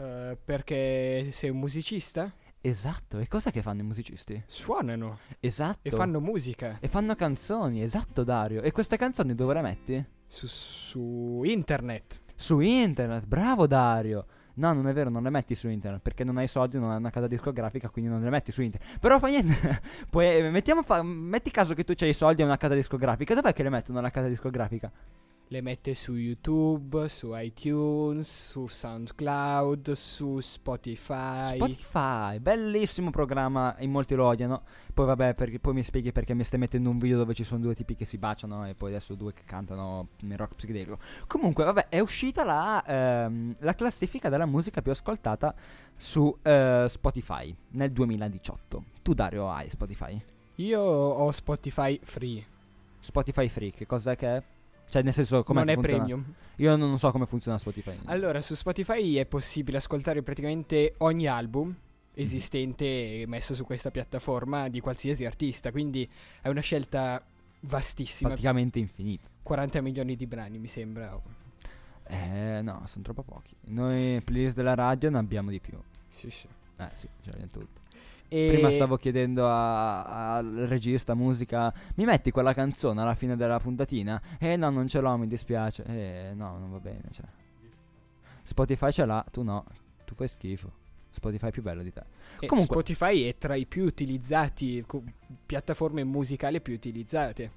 Eh, 0.00 0.38
perché 0.42 1.28
sei 1.30 1.50
un 1.50 1.58
musicista? 1.58 2.32
Esatto, 2.62 3.18
e 3.18 3.26
cos'è 3.26 3.50
che 3.50 3.62
fanno 3.62 3.80
i 3.80 3.84
musicisti? 3.84 4.42
Suonano 4.46 5.18
Esatto. 5.40 5.78
e 5.82 5.90
fanno 5.90 6.20
musica 6.20 6.76
E 6.80 6.88
fanno 6.88 7.14
canzoni, 7.14 7.82
esatto, 7.82 8.24
Dario. 8.24 8.62
E 8.62 8.70
queste 8.72 8.96
canzoni 8.96 9.34
dove 9.34 9.54
le 9.54 9.62
metti? 9.62 10.04
su, 10.26 10.46
su 10.46 11.42
internet. 11.44 12.20
Su 12.34 12.60
internet, 12.60 13.26
bravo 13.26 13.66
Dario. 13.66 14.26
No, 14.54 14.72
non 14.72 14.88
è 14.88 14.92
vero, 14.92 15.10
non 15.10 15.22
le 15.22 15.30
metti 15.30 15.54
su 15.54 15.68
internet 15.68 16.00
perché 16.02 16.22
non 16.22 16.36
hai 16.36 16.46
soldi, 16.46 16.78
non 16.78 16.90
hai 16.90 16.98
una 16.98 17.10
casa 17.10 17.26
discografica, 17.26 17.88
quindi 17.88 18.10
non 18.10 18.22
le 18.22 18.30
metti 18.30 18.52
su 18.52 18.62
internet. 18.62 18.98
Però 18.98 19.18
fa 19.18 19.28
niente. 19.28 19.80
Poi 20.08 20.26
eh, 20.36 20.50
mettiamo 20.50 20.82
fa- 20.82 21.02
metti 21.02 21.50
caso 21.50 21.74
che 21.74 21.84
tu 21.84 21.94
hai 21.98 22.10
i 22.10 22.14
soldi 22.14 22.42
e 22.42 22.44
una 22.44 22.56
casa 22.58 22.74
discografica. 22.74 23.34
Dov'è 23.34 23.52
che 23.52 23.62
le 23.62 23.70
mettono 23.70 23.98
nella 23.98 24.10
casa 24.10 24.28
discografica? 24.28 24.90
Le 25.52 25.62
mette 25.62 25.96
su 25.96 26.14
YouTube, 26.14 27.08
su 27.08 27.34
iTunes, 27.34 28.50
su 28.50 28.68
SoundCloud, 28.68 29.90
su 29.94 30.38
Spotify. 30.38 31.56
Spotify, 31.56 32.38
bellissimo 32.38 33.10
programma, 33.10 33.74
in 33.80 33.90
molti 33.90 34.14
lo 34.14 34.26
odiano. 34.26 34.60
Poi 34.94 35.06
vabbè, 35.06 35.34
perché 35.34 35.58
poi 35.58 35.74
mi 35.74 35.82
spieghi 35.82 36.12
perché 36.12 36.34
mi 36.34 36.44
stai 36.44 36.60
mettendo 36.60 36.88
un 36.88 36.98
video 36.98 37.16
dove 37.16 37.34
ci 37.34 37.42
sono 37.42 37.58
due 37.58 37.74
tipi 37.74 37.96
che 37.96 38.04
si 38.04 38.16
baciano 38.16 38.64
e 38.68 38.76
poi 38.76 38.90
adesso 38.90 39.16
due 39.16 39.32
che 39.32 39.42
cantano 39.44 40.10
nel 40.20 40.38
rock 40.38 40.54
psichedelico. 40.54 41.00
Comunque, 41.26 41.64
vabbè, 41.64 41.88
è 41.88 41.98
uscita 41.98 42.44
la, 42.44 42.84
ehm, 42.86 43.56
la 43.58 43.74
classifica 43.74 44.28
della 44.28 44.46
musica 44.46 44.82
più 44.82 44.92
ascoltata 44.92 45.52
su 45.96 46.32
eh, 46.42 46.86
Spotify 46.88 47.52
nel 47.70 47.90
2018. 47.90 48.84
Tu 49.02 49.14
Dario 49.14 49.50
hai 49.50 49.68
Spotify? 49.68 50.22
Io 50.54 50.80
ho 50.80 51.32
Spotify 51.32 51.98
free. 52.00 52.46
Spotify 53.00 53.48
Free, 53.48 53.72
che 53.72 53.86
cos'è 53.86 54.14
che 54.14 54.36
è? 54.36 54.42
Cioè, 54.90 55.02
nel 55.02 55.12
senso, 55.14 55.42
come 55.44 55.60
non 55.60 55.68
è 55.70 55.74
funziona? 55.74 55.98
premium. 56.04 56.34
Io 56.56 56.76
non 56.76 56.98
so 56.98 57.10
come 57.12 57.24
funziona 57.26 57.56
Spotify. 57.58 57.96
Allora, 58.06 58.42
su 58.42 58.54
Spotify 58.54 59.14
è 59.14 59.24
possibile 59.24 59.78
ascoltare 59.78 60.22
praticamente 60.22 60.94
ogni 60.98 61.26
album 61.26 61.68
Mhm. 61.68 61.76
esistente 62.14 63.24
messo 63.26 63.54
su 63.54 63.64
questa 63.64 63.90
piattaforma 63.90 64.68
di 64.68 64.80
qualsiasi 64.80 65.24
artista. 65.24 65.70
Quindi 65.70 66.06
è 66.42 66.48
una 66.48 66.60
scelta 66.60 67.24
vastissima. 67.60 68.30
praticamente 68.30 68.78
infinito. 68.78 69.28
40 69.42 69.80
milioni 69.80 70.16
di 70.16 70.26
brani, 70.26 70.58
mi 70.58 70.68
sembra. 70.68 71.18
Eh, 72.06 72.60
no, 72.62 72.82
sono 72.86 73.04
troppo 73.04 73.22
pochi. 73.22 73.54
Noi 73.66 74.20
playlist 74.22 74.56
della 74.56 74.74
radio 74.74 75.08
ne 75.10 75.18
abbiamo 75.18 75.50
di 75.50 75.60
più. 75.60 75.78
Sì, 76.08 76.28
sì. 76.30 76.46
Eh 76.76 76.88
sì, 76.94 77.08
ce 77.22 77.30
l'abbiamo 77.30 77.50
tutti. 77.50 77.79
E 78.32 78.46
Prima 78.52 78.70
stavo 78.70 78.96
chiedendo 78.96 79.48
al 79.50 80.64
regista 80.68 81.14
musica, 81.14 81.74
mi 81.96 82.04
metti 82.04 82.30
quella 82.30 82.54
canzone 82.54 83.00
alla 83.02 83.16
fine 83.16 83.34
della 83.34 83.58
puntatina? 83.58 84.22
Eh 84.38 84.54
no, 84.54 84.70
non 84.70 84.86
ce 84.86 85.00
l'ho, 85.00 85.16
mi 85.16 85.26
dispiace. 85.26 85.82
Eh 85.84 86.32
no, 86.34 86.56
non 86.58 86.70
va 86.70 86.78
bene, 86.78 87.02
cioè. 87.10 87.26
Spotify 88.42 88.92
ce 88.92 89.04
l'ha, 89.04 89.24
tu 89.30 89.42
no. 89.42 89.64
Tu 90.04 90.14
fai 90.14 90.28
schifo. 90.28 90.70
Spotify 91.10 91.48
è 91.48 91.50
più 91.50 91.62
bello 91.62 91.82
di 91.82 91.92
te. 91.92 92.02
e 92.38 92.46
comunque- 92.46 92.76
Spotify 92.76 93.24
è 93.24 93.36
tra 93.36 93.56
i 93.56 93.66
più 93.66 93.84
utilizzati, 93.84 94.84
co- 94.86 95.02
piattaforme 95.44 96.04
musicali 96.04 96.60
più 96.60 96.72
utilizzate. 96.72 97.50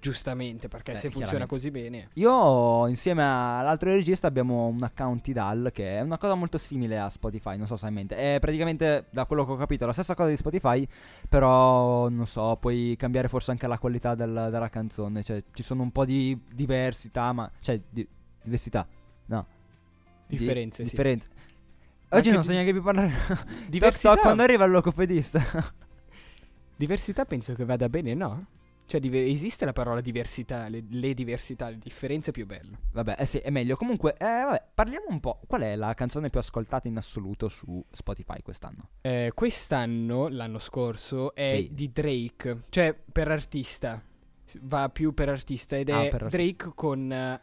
Giustamente, 0.00 0.68
perché 0.68 0.92
Eh, 0.92 0.96
se 0.96 1.10
funziona 1.10 1.44
così 1.46 1.70
bene. 1.70 2.08
Io 2.14 2.86
insieme 2.88 3.22
all'altro 3.22 3.90
regista 3.92 4.26
abbiamo 4.26 4.66
un 4.66 4.82
account 4.82 5.20
Tidal 5.22 5.70
che 5.74 5.98
è 5.98 6.00
una 6.00 6.16
cosa 6.16 6.34
molto 6.34 6.56
simile 6.56 6.98
a 6.98 7.10
Spotify, 7.10 7.58
non 7.58 7.66
so 7.66 7.76
se 7.76 7.84
hai 7.84 7.90
in 7.90 7.96
mente. 7.98 8.16
È 8.16 8.38
praticamente, 8.40 9.04
da 9.10 9.26
quello 9.26 9.44
che 9.44 9.52
ho 9.52 9.56
capito, 9.56 9.84
la 9.84 9.92
stessa 9.92 10.14
cosa 10.14 10.30
di 10.30 10.36
Spotify, 10.36 10.88
però 11.28 12.08
non 12.08 12.26
so, 12.26 12.56
puoi 12.58 12.94
cambiare 12.98 13.28
forse 13.28 13.50
anche 13.50 13.66
la 13.66 13.78
qualità 13.78 14.14
del- 14.14 14.48
della 14.50 14.68
canzone, 14.70 15.22
cioè 15.22 15.42
ci 15.52 15.62
sono 15.62 15.82
un 15.82 15.90
po' 15.92 16.06
di 16.06 16.38
diversità, 16.50 17.32
ma 17.32 17.50
cioè 17.60 17.78
di- 17.90 18.08
diversità, 18.42 18.86
no. 19.26 19.46
Di- 20.26 20.36
Differenze, 20.38 20.84
sì. 20.84 20.90
differenze. 20.90 21.28
Oggi 22.12 22.28
anche 22.28 22.30
non 22.30 22.40
di- 22.40 22.46
so 22.46 22.52
neanche 22.52 22.72
più 22.72 22.82
parlare. 22.82 23.12
Diversità, 23.68 24.16
quando 24.16 24.42
arriva 24.42 24.64
il 24.64 24.70
logopedista. 24.70 25.44
diversità 26.76 27.24
penso 27.26 27.52
che 27.54 27.64
vada 27.66 27.88
bene, 27.90 28.14
no? 28.14 28.46
Cioè, 28.90 28.98
diver- 28.98 29.24
esiste 29.28 29.64
la 29.64 29.72
parola 29.72 30.00
diversità, 30.00 30.66
le, 30.66 30.82
le 30.90 31.14
diversità, 31.14 31.68
le 31.68 31.78
differenze 31.78 32.32
più 32.32 32.44
belle. 32.44 32.76
vabbè, 32.90 33.14
eh 33.20 33.24
sì, 33.24 33.38
è 33.38 33.48
meglio. 33.50 33.76
Comunque, 33.76 34.14
eh, 34.18 34.24
vabbè, 34.24 34.62
parliamo 34.74 35.06
un 35.10 35.20
po'. 35.20 35.40
Qual 35.46 35.60
è 35.60 35.76
la 35.76 35.94
canzone 35.94 36.28
più 36.28 36.40
ascoltata 36.40 36.88
in 36.88 36.96
assoluto 36.96 37.46
su 37.46 37.80
Spotify 37.92 38.42
quest'anno? 38.42 38.88
Eh, 39.02 39.30
quest'anno, 39.32 40.26
l'anno 40.26 40.58
scorso, 40.58 41.34
è 41.36 41.50
Sì. 41.54 41.68
di 41.72 41.92
Drake, 41.92 42.62
cioè 42.70 42.92
per 43.12 43.30
artista. 43.30 44.02
Va 44.62 44.88
più 44.88 45.14
per 45.14 45.28
artista 45.28 45.76
ed 45.76 45.88
Ah, 45.90 46.02
è 46.02 46.04
artista. 46.06 46.26
Drake 46.28 46.72
con 46.74 47.12
eh, 47.12 47.40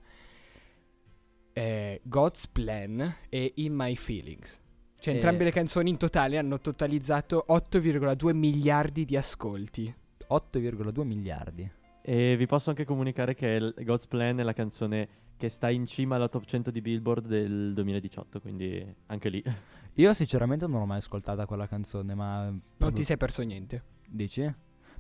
eh, 1.53 2.01
God's 2.03 2.47
Plan 2.47 3.15
e 3.29 3.53
In 3.55 3.73
My 3.73 3.95
Feelings. 3.95 4.60
Cioè, 4.99 5.13
Eh. 5.13 5.15
entrambe 5.15 5.45
le 5.45 5.51
canzoni 5.51 5.91
in 5.91 5.97
totale 5.97 6.38
hanno 6.38 6.60
totalizzato 6.60 7.45
8,2 7.47 8.33
miliardi 8.33 9.05
di 9.05 9.15
ascolti. 9.15 9.95
8,2 10.30 11.04
miliardi. 11.04 11.70
E 12.02 12.38
vi 12.38 12.46
posso 12.46 12.70
anche 12.70 12.86
comunicare 12.86 13.34
che 13.34 13.74
God's 13.84 14.08
Plan 14.08 14.40
è 14.40 14.44
la 14.44 14.54
canzone 14.54 15.10
che 15.38 15.50
sta 15.50 15.70
in 15.70 15.86
cima 15.86 16.16
alla 16.16 16.30
top 16.30 16.46
100 16.46 16.72
di 16.72 16.82
Billboard 16.82 17.28
del 17.28 17.74
2018, 17.74 18.40
quindi 18.40 18.96
anche 19.08 19.30
lì. 19.30 19.44
Io 19.96 20.13
sinceramente 20.13 20.68
non 20.68 20.80
l'ho 20.80 20.86
mai 20.86 20.98
ascoltata 20.98 21.46
quella 21.46 21.68
canzone, 21.68 22.16
ma... 22.16 22.54
Non 22.78 22.94
ti 22.94 23.04
sei 23.04 23.18
perso 23.18 23.44
niente. 23.44 23.84
Dici? 24.08 24.54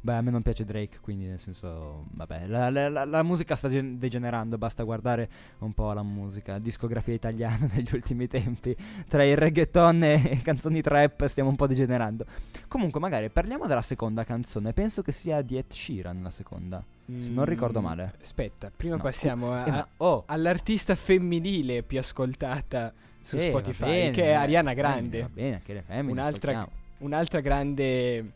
Beh, 0.07 0.15
a 0.15 0.21
me 0.21 0.31
non 0.31 0.41
piace 0.41 0.63
Drake, 0.63 0.99
quindi 1.01 1.25
nel 1.25 1.37
senso... 1.37 2.05
Vabbè, 2.11 2.47
la, 2.47 2.69
la- 2.69 2.87
la- 2.87 3.03
la 3.03 3.23
musica 3.23 3.57
sta 3.57 3.67
gen- 3.67 3.99
degenerando, 3.99 4.57
basta 4.57 4.83
guardare 4.83 5.29
un 5.59 5.73
po' 5.73 5.91
la 5.91 6.01
musica, 6.01 6.59
discografia 6.59 7.13
italiana 7.13 7.67
negli 7.75 7.89
ultimi 7.93 8.25
tempi. 8.27 8.73
Tra 9.09 9.25
il 9.25 9.35
reggaeton 9.35 10.03
e 10.03 10.39
canzoni 10.45 10.79
trap 10.81 11.25
stiamo 11.25 11.49
un 11.49 11.57
po' 11.57 11.67
degenerando. 11.67 12.25
Comunque, 12.69 13.01
magari 13.01 13.29
parliamo 13.29 13.67
della 13.67 13.81
seconda 13.81 14.23
canzone. 14.23 14.71
Penso 14.71 15.01
che 15.01 15.11
sia 15.11 15.41
di 15.41 15.57
Ed 15.57 15.73
Sheeran 15.73 16.21
la 16.23 16.29
seconda. 16.29 16.81
Se 17.17 17.29
non 17.31 17.43
ricordo 17.43 17.81
Mm, 17.81 17.83
male. 17.83 18.13
Aspetta, 18.21 18.71
prima 18.73 18.95
No, 18.95 19.01
passiamo 19.01 19.51
a- 19.51 19.65
Eh, 19.67 19.71
ma- 19.71 19.87
oh! 19.97 20.23
all'artista 20.27 20.95
femminile 20.95 21.83
più 21.83 21.99
ascoltata 21.99 22.93
su 23.19 23.35
eh, 23.35 23.51
va 23.51 23.59
Spotify, 23.59 23.85
bene, 23.85 24.11
che 24.11 24.29
è 24.31 24.33
va 24.35 24.39
Ariana 24.39 24.69
bene, 24.73 24.81
Grande. 24.81 25.21
Va 25.21 25.29
bene, 25.33 25.61
le 25.65 25.81
femmine, 25.81 26.11
Un'altra, 26.13 26.65
un'altra 26.99 27.39
grande 27.41 28.31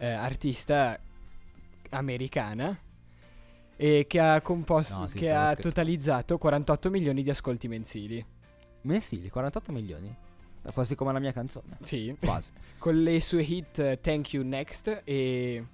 eh, 0.00 0.08
artista 0.08 0.98
americana. 1.90 2.78
e 3.76 4.04
che 4.08 4.18
ha 4.20 4.40
composto 4.40 5.00
No, 5.00 5.06
sì, 5.08 5.18
che 5.18 5.32
ha 5.32 5.54
totalizzato 5.54 6.36
48 6.38 6.90
milioni 6.90 7.22
di 7.22 7.30
ascolti 7.30 7.68
mensili. 7.68 8.24
Mensili, 8.82 9.28
48 9.30 9.72
milioni. 9.72 10.14
È 10.62 10.70
quasi 10.72 10.94
come 10.94 11.12
la 11.12 11.18
mia 11.18 11.32
canzone. 11.32 11.78
Sì, 11.80 12.14
Quasi. 12.18 12.50
con 12.78 13.02
le 13.02 13.20
sue 13.20 13.42
hit 13.42 13.78
eh, 13.78 13.98
Thank 14.00 14.32
You 14.34 14.44
Next 14.44 15.02
e 15.04 15.64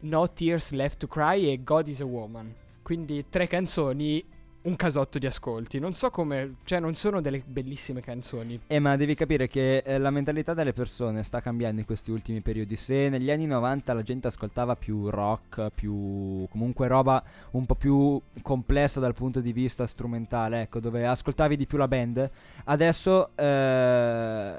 No 0.00 0.32
Tears 0.32 0.70
Left 0.70 0.98
to 0.98 1.06
Cry 1.06 1.50
e 1.50 1.62
God 1.62 1.88
is 1.88 2.00
a 2.00 2.04
Woman. 2.06 2.54
Quindi 2.82 3.26
tre 3.28 3.46
canzoni, 3.46 4.24
un 4.66 4.76
casotto 4.76 5.18
di 5.18 5.26
ascolti. 5.26 5.78
Non 5.78 5.94
so 5.94 6.10
come, 6.10 6.56
cioè 6.64 6.80
non 6.80 6.94
sono 6.94 7.20
delle 7.20 7.42
bellissime 7.44 8.00
canzoni. 8.00 8.60
Eh, 8.66 8.78
ma 8.78 8.96
devi 8.96 9.14
capire 9.14 9.48
che 9.48 9.78
eh, 9.78 9.98
la 9.98 10.10
mentalità 10.10 10.54
delle 10.54 10.72
persone 10.72 11.22
sta 11.22 11.40
cambiando 11.40 11.80
in 11.80 11.86
questi 11.86 12.10
ultimi 12.10 12.40
periodi. 12.40 12.76
Se 12.76 13.08
negli 13.08 13.30
anni 13.30 13.46
90 13.46 13.94
la 13.94 14.02
gente 14.02 14.26
ascoltava 14.26 14.76
più 14.76 15.08
rock, 15.08 15.70
più 15.74 16.46
comunque 16.50 16.88
roba 16.88 17.22
un 17.52 17.64
po' 17.64 17.74
più 17.76 18.20
complessa 18.42 19.00
dal 19.00 19.14
punto 19.14 19.40
di 19.40 19.52
vista 19.52 19.86
strumentale, 19.86 20.62
ecco, 20.62 20.80
dove 20.80 21.06
ascoltavi 21.06 21.56
di 21.56 21.66
più 21.66 21.78
la 21.78 21.88
band, 21.88 22.30
adesso 22.64 23.30
eh, 23.36 24.54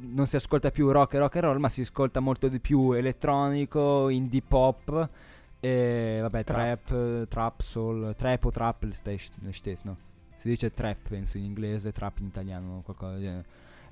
non 0.00 0.26
si 0.26 0.36
ascolta 0.36 0.70
più 0.70 0.90
rock 0.90 1.14
e 1.14 1.18
rock 1.18 1.36
and 1.36 1.44
roll, 1.44 1.58
ma 1.58 1.68
si 1.68 1.80
ascolta 1.80 2.20
molto 2.20 2.48
di 2.48 2.60
più 2.60 2.92
elettronico, 2.92 4.08
indie 4.08 4.42
pop. 4.46 5.08
E 5.64 6.18
vabbè, 6.20 6.44
Trap. 6.44 6.84
trap, 6.84 7.28
trap, 7.28 7.60
soul, 7.62 8.14
trap 8.16 8.44
o 8.44 8.50
trap 8.50 8.82
le 8.82 8.92
stes- 8.92 9.32
le 9.40 9.52
stesse, 9.54 9.80
no? 9.86 9.96
Si 10.36 10.46
dice 10.46 10.70
trap, 10.74 11.08
penso 11.08 11.38
in 11.38 11.44
inglese, 11.44 11.90
trap 11.90 12.18
in 12.18 12.26
italiano, 12.26 12.82
qualcosa 12.84 13.12
del 13.14 13.22
genere. 13.22 13.44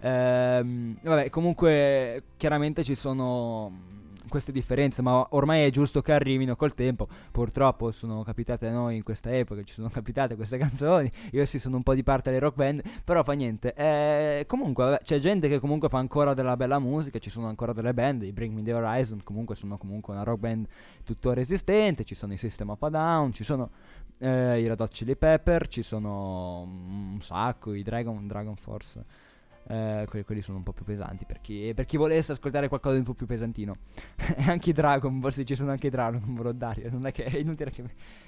Ehm, 0.02 0.96
vabbè, 1.00 1.30
comunque, 1.30 2.24
chiaramente 2.36 2.82
ci 2.82 2.96
sono 2.96 3.68
mh, 3.68 4.28
queste 4.28 4.50
differenze, 4.50 5.00
ma 5.00 5.24
ormai 5.30 5.64
è 5.64 5.70
giusto 5.70 6.02
che 6.02 6.12
arrivino 6.12 6.56
col 6.56 6.74
tempo. 6.74 7.06
Purtroppo 7.30 7.92
sono 7.92 8.22
capitate 8.24 8.66
a 8.66 8.72
noi 8.72 8.96
in 8.96 9.04
questa 9.04 9.32
epoca, 9.34 9.62
ci 9.62 9.74
sono 9.74 9.88
capitate 9.88 10.34
queste 10.34 10.58
canzoni. 10.58 11.10
Io 11.32 11.46
sì 11.46 11.58
sono 11.60 11.76
un 11.76 11.82
po' 11.84 11.94
di 11.94 12.02
parte 12.02 12.30
delle 12.30 12.42
rock 12.42 12.56
band, 12.56 12.82
però 13.04 13.22
fa 13.22 13.32
niente. 13.34 13.74
Eh, 13.74 14.44
comunque, 14.48 14.84
vabbè, 14.84 15.00
c'è 15.02 15.18
gente 15.20 15.48
che 15.48 15.60
comunque 15.60 15.88
fa 15.88 15.98
ancora 15.98 16.34
della 16.34 16.56
bella 16.56 16.80
musica, 16.80 17.18
ci 17.20 17.30
sono 17.30 17.46
ancora 17.46 17.72
delle 17.72 17.94
band, 17.94 18.22
i 18.22 18.32
Bring 18.32 18.54
Me 18.54 18.62
The 18.62 18.72
Horizon 18.72 19.20
comunque 19.22 19.54
sono 19.54 19.78
comunque 19.78 20.14
una 20.14 20.24
rock 20.24 20.40
band 20.40 20.66
tuttora 21.04 21.40
esistente, 21.40 22.04
ci 22.04 22.14
sono 22.16 22.32
i 22.32 22.36
System 22.36 22.70
of 22.70 22.82
a 22.82 22.88
Down, 22.88 23.32
ci 23.32 23.44
sono 23.44 23.70
eh, 24.18 24.60
i 24.60 24.66
Red 24.66 24.80
Hot 24.80 24.90
Chili 24.90 25.16
Pepper, 25.16 25.68
ci 25.68 25.82
sono 25.82 26.64
mm, 26.66 27.12
un 27.14 27.20
sacco, 27.20 27.72
i 27.72 27.82
Dragon, 27.82 28.26
Dragon 28.26 28.56
Force. 28.56 29.30
Eh, 29.68 30.06
quelli, 30.24 30.42
sono 30.42 30.58
un 30.58 30.64
po' 30.64 30.72
più 30.72 30.84
pesanti 30.84 31.24
per 31.24 31.40
chi, 31.40 31.72
per 31.74 31.84
chi 31.84 31.96
volesse 31.96 32.32
ascoltare 32.32 32.68
qualcosa 32.68 32.94
di 32.94 33.00
un 33.00 33.06
po' 33.06 33.14
più 33.14 33.26
pesantino. 33.26 33.74
e 34.16 34.42
anche 34.50 34.70
i 34.70 34.72
Dragon, 34.72 35.20
forse 35.20 35.44
ci 35.44 35.54
sono 35.54 35.70
anche 35.70 35.86
i 35.88 35.90
Dragon, 35.90 36.22
Dario. 36.56 36.90
Non 36.90 37.06
è 37.06 37.12
che 37.12 37.24
è 37.24 37.36
inutile 37.36 37.70
che, 37.70 37.84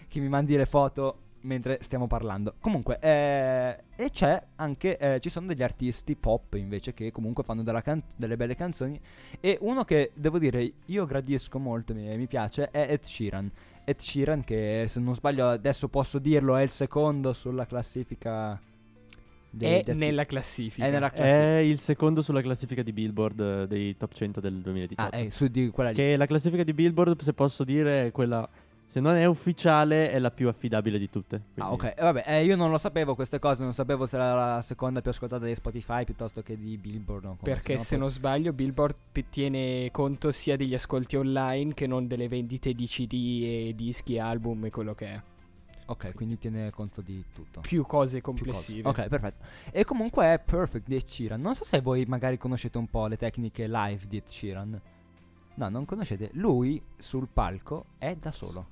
che 0.09 0.20
mi 0.20 0.29
mandi 0.29 0.57
le 0.57 0.66
foto 0.66 1.18
mentre 1.44 1.79
stiamo 1.81 2.07
parlando. 2.07 2.55
Comunque, 2.61 2.99
eh, 3.01 3.79
e 3.97 4.11
c'è 4.11 4.42
anche, 4.57 4.99
eh, 4.99 5.20
ci 5.20 5.29
sono 5.31 5.47
degli 5.47 5.62
artisti 5.62 6.16
pop 6.16 6.55
invece 6.55 6.92
che 6.92 7.11
comunque 7.11 7.44
fanno 7.44 7.62
can- 7.83 8.03
delle 8.16 8.37
belle 8.37 8.55
canzoni. 8.55 9.01
E 9.40 9.59
uno 9.61 9.85
che 9.85 10.11
devo 10.14 10.38
dire 10.38 10.73
io 10.87 11.07
gradisco 11.07 11.59
molto, 11.59 11.94
mi, 11.94 12.16
mi 12.16 12.27
piace, 12.27 12.70
è 12.70 12.87
Ed 12.90 13.03
Sheeran. 13.03 13.51
Ed 13.85 13.99
Sheeran, 13.99 14.42
che 14.44 14.87
se 14.88 15.01
non 15.01 15.14
sbaglio 15.14 15.49
adesso 15.49 15.88
posso 15.88 16.18
dirlo, 16.18 16.57
è 16.57 16.62
il 16.62 16.70
secondo 16.70 17.33
sulla 17.33 17.66
classifica. 17.66 18.61
Dei- 19.57 19.79
è 19.81 19.83
dei- 19.83 19.95
nella 19.95 20.25
classifica. 20.27 20.87
è 20.87 20.90
nella 20.90 21.11
classifica. 21.11 21.43
È 21.43 21.57
il 21.59 21.79
secondo 21.79 22.23
sulla 22.23 22.43
classifica 22.43 22.83
di 22.83 22.93
Billboard 22.93 23.40
eh, 23.40 23.67
dei 23.67 23.97
top 23.97 24.12
100 24.12 24.40
del 24.40 24.61
2018. 24.61 25.17
Ah, 25.17 25.19
è 25.21 25.29
su 25.29 25.47
di 25.49 25.69
quella 25.71 25.90
lì. 25.90 25.97
Che 25.97 26.17
la 26.17 26.27
classifica 26.27 26.62
di 26.64 26.73
Billboard, 26.73 27.21
se 27.21 27.33
posso 27.33 27.64
dire, 27.64 28.07
è 28.07 28.12
quella. 28.12 28.49
Se 28.87 29.01
non 29.01 29.17
è 29.17 29.25
ufficiale, 29.25 30.11
è 30.11 30.19
la 30.21 30.31
più 30.31 30.47
affidabile 30.47 30.99
di 30.99 31.09
tutte. 31.11 31.37
Ah, 31.57 31.67
Quindi- 31.67 31.73
ok. 31.73 31.85
Eh, 31.97 32.03
vabbè, 32.03 32.25
eh, 32.27 32.45
io 32.45 32.55
non 32.55 32.71
lo 32.71 32.79
sapevo 32.79 33.14
queste 33.17 33.40
cose, 33.40 33.64
non 33.64 33.73
sapevo 33.73 34.07
se 34.07 34.14
era 34.17 34.35
la 34.55 34.62
seconda 34.62 35.01
più 35.01 35.11
ascoltata 35.11 35.45
di 35.47 35.55
Spotify 35.55 36.05
piuttosto 36.05 36.43
che 36.43 36.57
di 36.57 36.77
Billboard. 36.77 37.25
no, 37.25 37.37
come 37.40 37.55
Perché 37.55 37.79
se 37.79 37.88
poi- 37.97 37.99
non 37.99 38.11
sbaglio 38.11 38.53
Billboard 38.53 38.95
p- 39.11 39.25
tiene 39.31 39.88
conto 39.90 40.31
sia 40.31 40.57
degli 40.57 40.75
ascolti 40.75 41.17
online 41.17 41.75
che 41.75 41.87
non 41.88 42.07
delle 42.07 42.29
vendite 42.29 42.73
di 42.73 42.87
CD 42.87 43.40
e 43.43 43.73
dischi, 43.75 44.19
album 44.19 44.67
e 44.67 44.71
quello 44.71 44.95
che 44.95 45.07
è. 45.07 45.21
Ok, 45.87 46.14
quindi 46.14 46.38
tiene 46.38 46.70
conto 46.70 47.01
di 47.03 47.23
tutto. 47.35 47.61
Più 47.61 47.85
cose 47.85 48.20
Più 48.20 48.33
cose. 48.33 48.42
complessive. 48.42 48.88
Ok, 48.88 49.09
perfetto. 49.09 49.44
E 49.70 49.85
comunque 49.85 50.33
è 50.33 50.38
Perfect 50.38 50.87
di 50.88 50.97
Ed 50.97 51.07
Sheeran. 51.07 51.40
Non 51.40 51.55
so 51.55 51.64
se 51.64 51.81
voi 51.81 52.05
magari 52.07 52.38
conoscete 52.38 52.79
un 52.79 52.88
po' 52.88 53.07
le 53.07 53.16
tecniche 53.16 53.66
live 53.68 54.07
di 54.09 54.16
Ed 54.16 54.27
Sheeran. 54.27 54.81
No, 55.57 55.68
non 55.68 55.85
conoscete. 55.85 56.31
Lui 56.33 56.83
sul 56.97 57.29
palco 57.33 57.85
è 57.99 58.16
da 58.16 58.33
solo. 58.33 58.68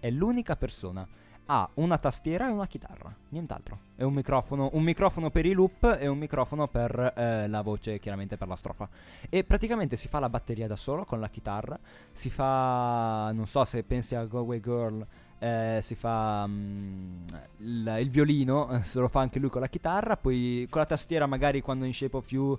È 0.00 0.10
l'unica 0.10 0.56
persona. 0.56 1.06
Ha 1.50 1.66
una 1.74 1.96
tastiera 1.96 2.46
e 2.46 2.50
una 2.50 2.66
chitarra, 2.66 3.10
nient'altro. 3.30 3.78
E 3.96 4.04
un 4.04 4.12
microfono, 4.12 4.68
un 4.74 4.82
microfono 4.82 5.30
per 5.30 5.46
i 5.46 5.54
loop 5.54 5.96
e 5.98 6.06
un 6.06 6.18
microfono 6.18 6.68
per 6.68 7.14
eh, 7.16 7.48
la 7.48 7.62
voce, 7.62 7.98
chiaramente 7.98 8.36
per 8.36 8.48
la 8.48 8.56
strofa. 8.56 8.86
E 9.30 9.44
praticamente 9.44 9.96
si 9.96 10.08
fa 10.08 10.18
la 10.18 10.28
batteria 10.28 10.66
da 10.66 10.76
solo 10.76 11.06
con 11.06 11.20
la 11.20 11.28
chitarra. 11.30 11.78
Si 12.12 12.28
fa, 12.28 13.30
non 13.32 13.46
so 13.46 13.64
se 13.64 13.82
pensi 13.82 14.14
a 14.14 14.26
Go 14.26 14.40
Away 14.40 14.60
Girl, 14.60 15.06
eh, 15.38 15.80
si 15.82 15.94
fa 15.94 16.46
mm, 16.46 17.26
il, 17.58 17.96
il 18.00 18.10
violino, 18.10 18.80
se 18.82 18.98
lo 18.98 19.08
fa 19.08 19.20
anche 19.20 19.38
lui 19.38 19.50
con 19.50 19.60
la 19.60 19.68
chitarra, 19.68 20.16
poi 20.16 20.66
con 20.68 20.80
la 20.80 20.86
tastiera 20.86 21.26
magari 21.26 21.60
quando 21.60 21.84
in 21.84 21.94
Shape 21.94 22.16
of 22.16 22.30
You, 22.30 22.58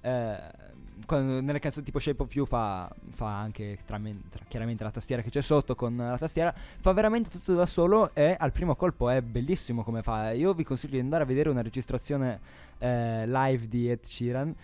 eh, 0.00 0.66
quando 1.06 1.40
nelle 1.40 1.58
canzoni 1.58 1.84
tipo 1.84 1.98
Shape 1.98 2.22
of 2.22 2.34
You 2.34 2.44
fa, 2.44 2.90
fa 3.10 3.38
anche 3.38 3.78
tramen- 3.84 4.28
tra- 4.28 4.44
chiaramente 4.48 4.84
la 4.84 4.90
tastiera 4.90 5.22
che 5.22 5.30
c'è 5.30 5.40
sotto 5.40 5.74
con 5.74 5.96
la 5.96 6.18
tastiera, 6.18 6.52
fa 6.52 6.92
veramente 6.92 7.30
tutto 7.30 7.54
da 7.54 7.66
solo 7.66 8.10
e 8.14 8.36
al 8.38 8.52
primo 8.52 8.76
colpo 8.76 9.08
è 9.08 9.22
bellissimo 9.22 9.82
come 9.82 10.02
fa. 10.02 10.32
Io 10.32 10.52
vi 10.54 10.64
consiglio 10.64 10.94
di 10.94 11.00
andare 11.00 11.22
a 11.22 11.26
vedere 11.26 11.48
una 11.48 11.62
registrazione 11.62 12.40
eh, 12.78 13.26
live 13.26 13.68
di 13.68 13.90
Ed 13.90 14.04
Sheeran. 14.04 14.54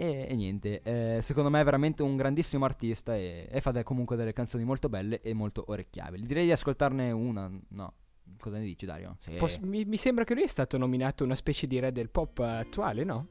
E, 0.00 0.28
e 0.30 0.34
niente, 0.34 0.80
eh, 0.80 1.20
secondo 1.20 1.50
me 1.50 1.60
è 1.60 1.64
veramente 1.64 2.02
un 2.02 2.16
grandissimo 2.16 2.64
artista 2.64 3.14
e, 3.14 3.46
e 3.50 3.60
fa 3.60 3.70
de- 3.70 3.82
comunque 3.82 4.16
delle 4.16 4.32
canzoni 4.32 4.64
molto 4.64 4.88
belle 4.88 5.20
e 5.20 5.34
molto 5.34 5.62
orecchiabili. 5.66 6.24
Direi 6.24 6.46
di 6.46 6.52
ascoltarne 6.52 7.10
una, 7.10 7.50
no. 7.68 7.92
Cosa 8.38 8.56
ne 8.56 8.64
dici 8.64 8.86
Dario? 8.86 9.16
Sì. 9.18 9.32
Pos- 9.32 9.58
mi, 9.58 9.84
mi 9.84 9.98
sembra 9.98 10.24
che 10.24 10.32
lui 10.32 10.44
è 10.44 10.48
stato 10.48 10.78
nominato 10.78 11.22
una 11.22 11.34
specie 11.34 11.66
di 11.66 11.78
re 11.78 11.92
del 11.92 12.08
pop 12.08 12.38
attuale, 12.38 13.04
no? 13.04 13.26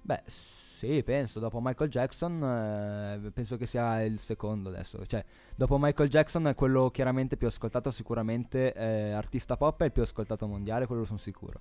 Beh, 0.00 0.22
sì, 0.24 1.02
penso. 1.02 1.40
Dopo 1.40 1.60
Michael 1.60 1.90
Jackson, 1.90 2.42
eh, 2.42 3.30
penso 3.30 3.58
che 3.58 3.66
sia 3.66 4.02
il 4.02 4.18
secondo 4.18 4.70
adesso. 4.70 5.04
Cioè, 5.04 5.22
dopo 5.54 5.76
Michael 5.78 6.08
Jackson 6.08 6.46
è 6.48 6.54
quello 6.54 6.88
chiaramente 6.88 7.36
più 7.36 7.48
ascoltato, 7.48 7.90
sicuramente 7.90 8.72
eh, 8.72 9.10
artista 9.10 9.58
pop 9.58 9.82
è 9.82 9.84
il 9.84 9.92
più 9.92 10.00
ascoltato 10.00 10.46
mondiale, 10.46 10.86
quello 10.86 11.04
sono 11.04 11.18
sicuro. 11.18 11.60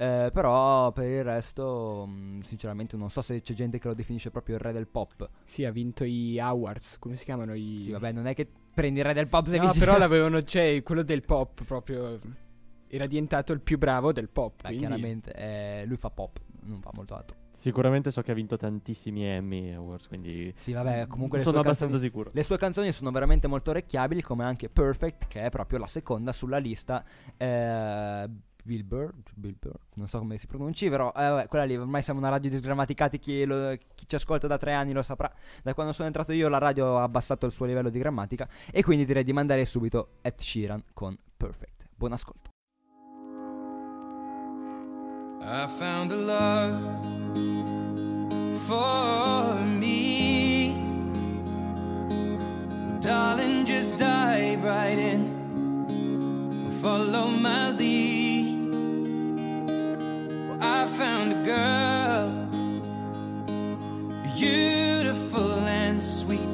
Eh, 0.00 0.30
però 0.32 0.92
per 0.92 1.08
il 1.08 1.24
resto, 1.24 2.06
mh, 2.06 2.42
sinceramente, 2.42 2.96
non 2.96 3.10
so 3.10 3.20
se 3.20 3.40
c'è 3.40 3.52
gente 3.52 3.80
che 3.80 3.88
lo 3.88 3.94
definisce 3.94 4.30
proprio 4.30 4.54
il 4.54 4.60
re 4.60 4.72
del 4.72 4.86
pop. 4.86 5.28
Sì, 5.44 5.64
ha 5.64 5.72
vinto 5.72 6.04
i 6.04 6.38
awards, 6.38 6.98
come 7.00 7.16
si 7.16 7.24
chiamano 7.24 7.52
i... 7.54 7.78
Sì, 7.78 7.90
vabbè, 7.90 8.12
non 8.12 8.26
è 8.26 8.34
che 8.34 8.46
prendi 8.72 9.00
il 9.00 9.04
re 9.04 9.12
del 9.12 9.26
pop 9.26 9.48
se 9.48 9.58
No, 9.58 9.72
però 9.76 9.98
l'avevano, 9.98 10.40
cioè, 10.44 10.80
quello 10.84 11.02
del 11.02 11.22
pop 11.24 11.64
proprio 11.64 12.20
era 12.86 13.06
diventato 13.06 13.52
il 13.52 13.60
più 13.60 13.76
bravo 13.76 14.12
del 14.12 14.28
pop. 14.28 14.52
Beh, 14.62 14.62
quindi- 14.68 14.78
chiaramente, 14.78 15.32
eh, 15.32 15.84
lui 15.86 15.96
fa 15.96 16.10
pop, 16.10 16.38
non 16.60 16.80
fa 16.80 16.90
molto 16.94 17.16
altro. 17.16 17.36
Sicuramente 17.50 18.12
so 18.12 18.22
che 18.22 18.30
ha 18.30 18.34
vinto 18.34 18.56
tantissimi 18.56 19.24
Emmy 19.24 19.72
Awards, 19.72 20.06
quindi 20.06 20.52
Sì, 20.54 20.72
vabbè, 20.72 21.08
comunque 21.08 21.38
le 21.38 21.42
sono 21.42 21.56
sue 21.56 21.64
abbastanza 21.66 21.94
canzoni- 21.96 22.12
sicuro. 22.12 22.30
Le 22.32 22.42
sue 22.44 22.56
canzoni 22.56 22.92
sono 22.92 23.10
veramente 23.10 23.48
molto 23.48 23.70
orecchiabili, 23.70 24.22
come 24.22 24.44
anche 24.44 24.68
Perfect, 24.68 25.26
che 25.26 25.42
è 25.42 25.50
proprio 25.50 25.80
la 25.80 25.88
seconda 25.88 26.30
sulla 26.30 26.58
lista. 26.58 27.04
Eh, 27.36 28.28
Billboard, 28.68 29.30
Billboard, 29.34 29.78
non 29.94 30.06
so 30.06 30.18
come 30.18 30.36
si 30.36 30.46
pronunci, 30.46 30.90
però 30.90 31.10
eh, 31.16 31.26
vabbè, 31.26 31.48
quella 31.48 31.64
lì 31.64 31.74
ormai 31.74 32.02
siamo 32.02 32.18
una 32.20 32.28
radio 32.28 32.50
disgrammaticati. 32.50 33.18
Chi, 33.18 33.46
lo- 33.46 33.74
chi 33.94 34.06
ci 34.06 34.14
ascolta 34.14 34.46
da 34.46 34.58
tre 34.58 34.74
anni 34.74 34.92
lo 34.92 35.00
saprà. 35.00 35.32
Da 35.62 35.72
quando 35.72 35.94
sono 35.94 36.08
entrato 36.08 36.32
io, 36.32 36.50
la 36.50 36.58
radio 36.58 36.98
ha 36.98 37.02
abbassato 37.04 37.46
il 37.46 37.52
suo 37.52 37.64
livello 37.64 37.88
di 37.88 37.98
grammatica. 37.98 38.46
E 38.70 38.82
quindi 38.82 39.06
direi 39.06 39.24
di 39.24 39.32
mandare 39.32 39.64
subito 39.64 40.18
Ed 40.20 40.38
Sheeran 40.38 40.84
con 40.92 41.16
Perfect. 41.34 41.88
Buon 41.96 42.12
ascolto. 42.12 42.50
I 45.40 45.66
found 45.78 46.12
a 46.12 46.16
love 46.16 46.78
for 48.54 49.64
me. 49.64 50.74
Darling, 53.00 53.64
just 53.64 53.96
dive 53.96 54.62
right 54.62 54.98
in. 54.98 55.36
Follow 56.70 57.28
my 57.28 57.70
lead. 57.70 58.27
I 60.60 60.86
found 60.86 61.32
a 61.32 61.42
girl, 61.44 62.28
beautiful 64.36 65.52
and 65.66 66.02
sweet. 66.02 66.48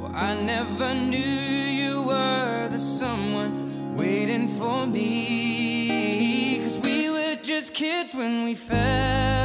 Well, 0.00 0.12
I 0.12 0.40
never 0.40 0.94
knew 0.94 1.18
you 1.18 2.02
were 2.02 2.68
the 2.68 2.78
someone 2.78 3.96
waiting 3.96 4.48
for 4.48 4.86
me. 4.86 6.60
Cause 6.62 6.78
we 6.78 7.10
were 7.10 7.36
just 7.42 7.74
kids 7.74 8.14
when 8.14 8.44
we 8.44 8.54
fell 8.54 9.37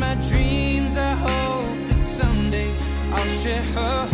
my 0.00 0.14
dreams. 0.14 0.96
I 0.96 1.12
hope 1.12 1.88
that 1.88 2.02
someday 2.02 2.72
I'll 3.12 3.28
share 3.28 3.62
her 3.74 4.06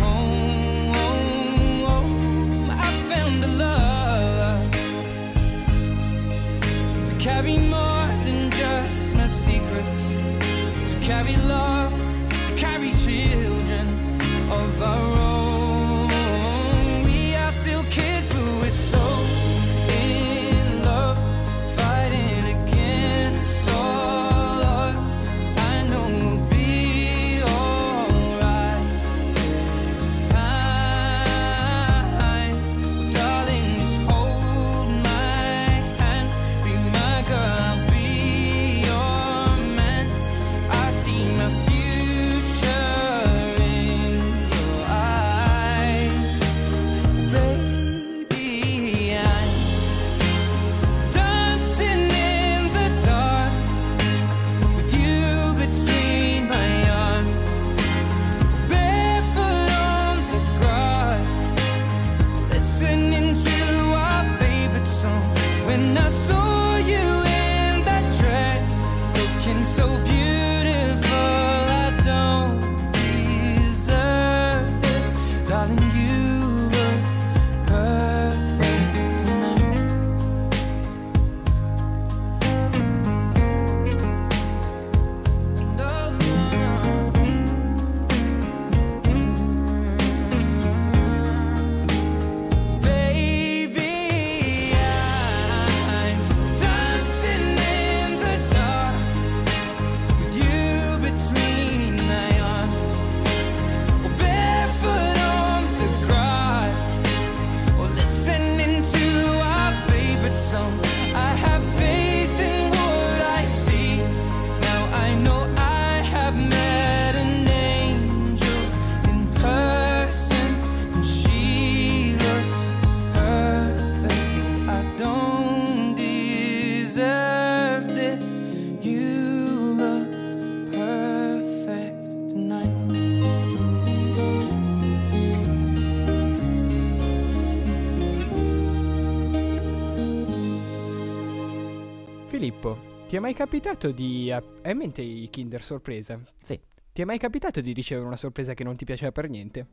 ti 143.07 143.15
è 143.15 143.19
mai 143.19 143.33
capitato 143.33 143.91
di... 143.91 144.31
Hai 144.31 144.71
in 144.71 144.77
mente 144.77 145.01
i 145.01 145.29
Kinder 145.29 145.63
sorpresa? 145.63 146.19
Sì. 146.41 146.59
Ti 146.91 147.01
è 147.01 147.05
mai 147.05 147.17
capitato 147.17 147.61
di 147.61 147.71
ricevere 147.73 148.05
una 148.05 148.17
sorpresa 148.17 148.53
che 148.53 148.63
non 148.63 148.75
ti 148.75 148.83
piaceva 148.85 149.11
per 149.11 149.29
niente? 149.29 149.67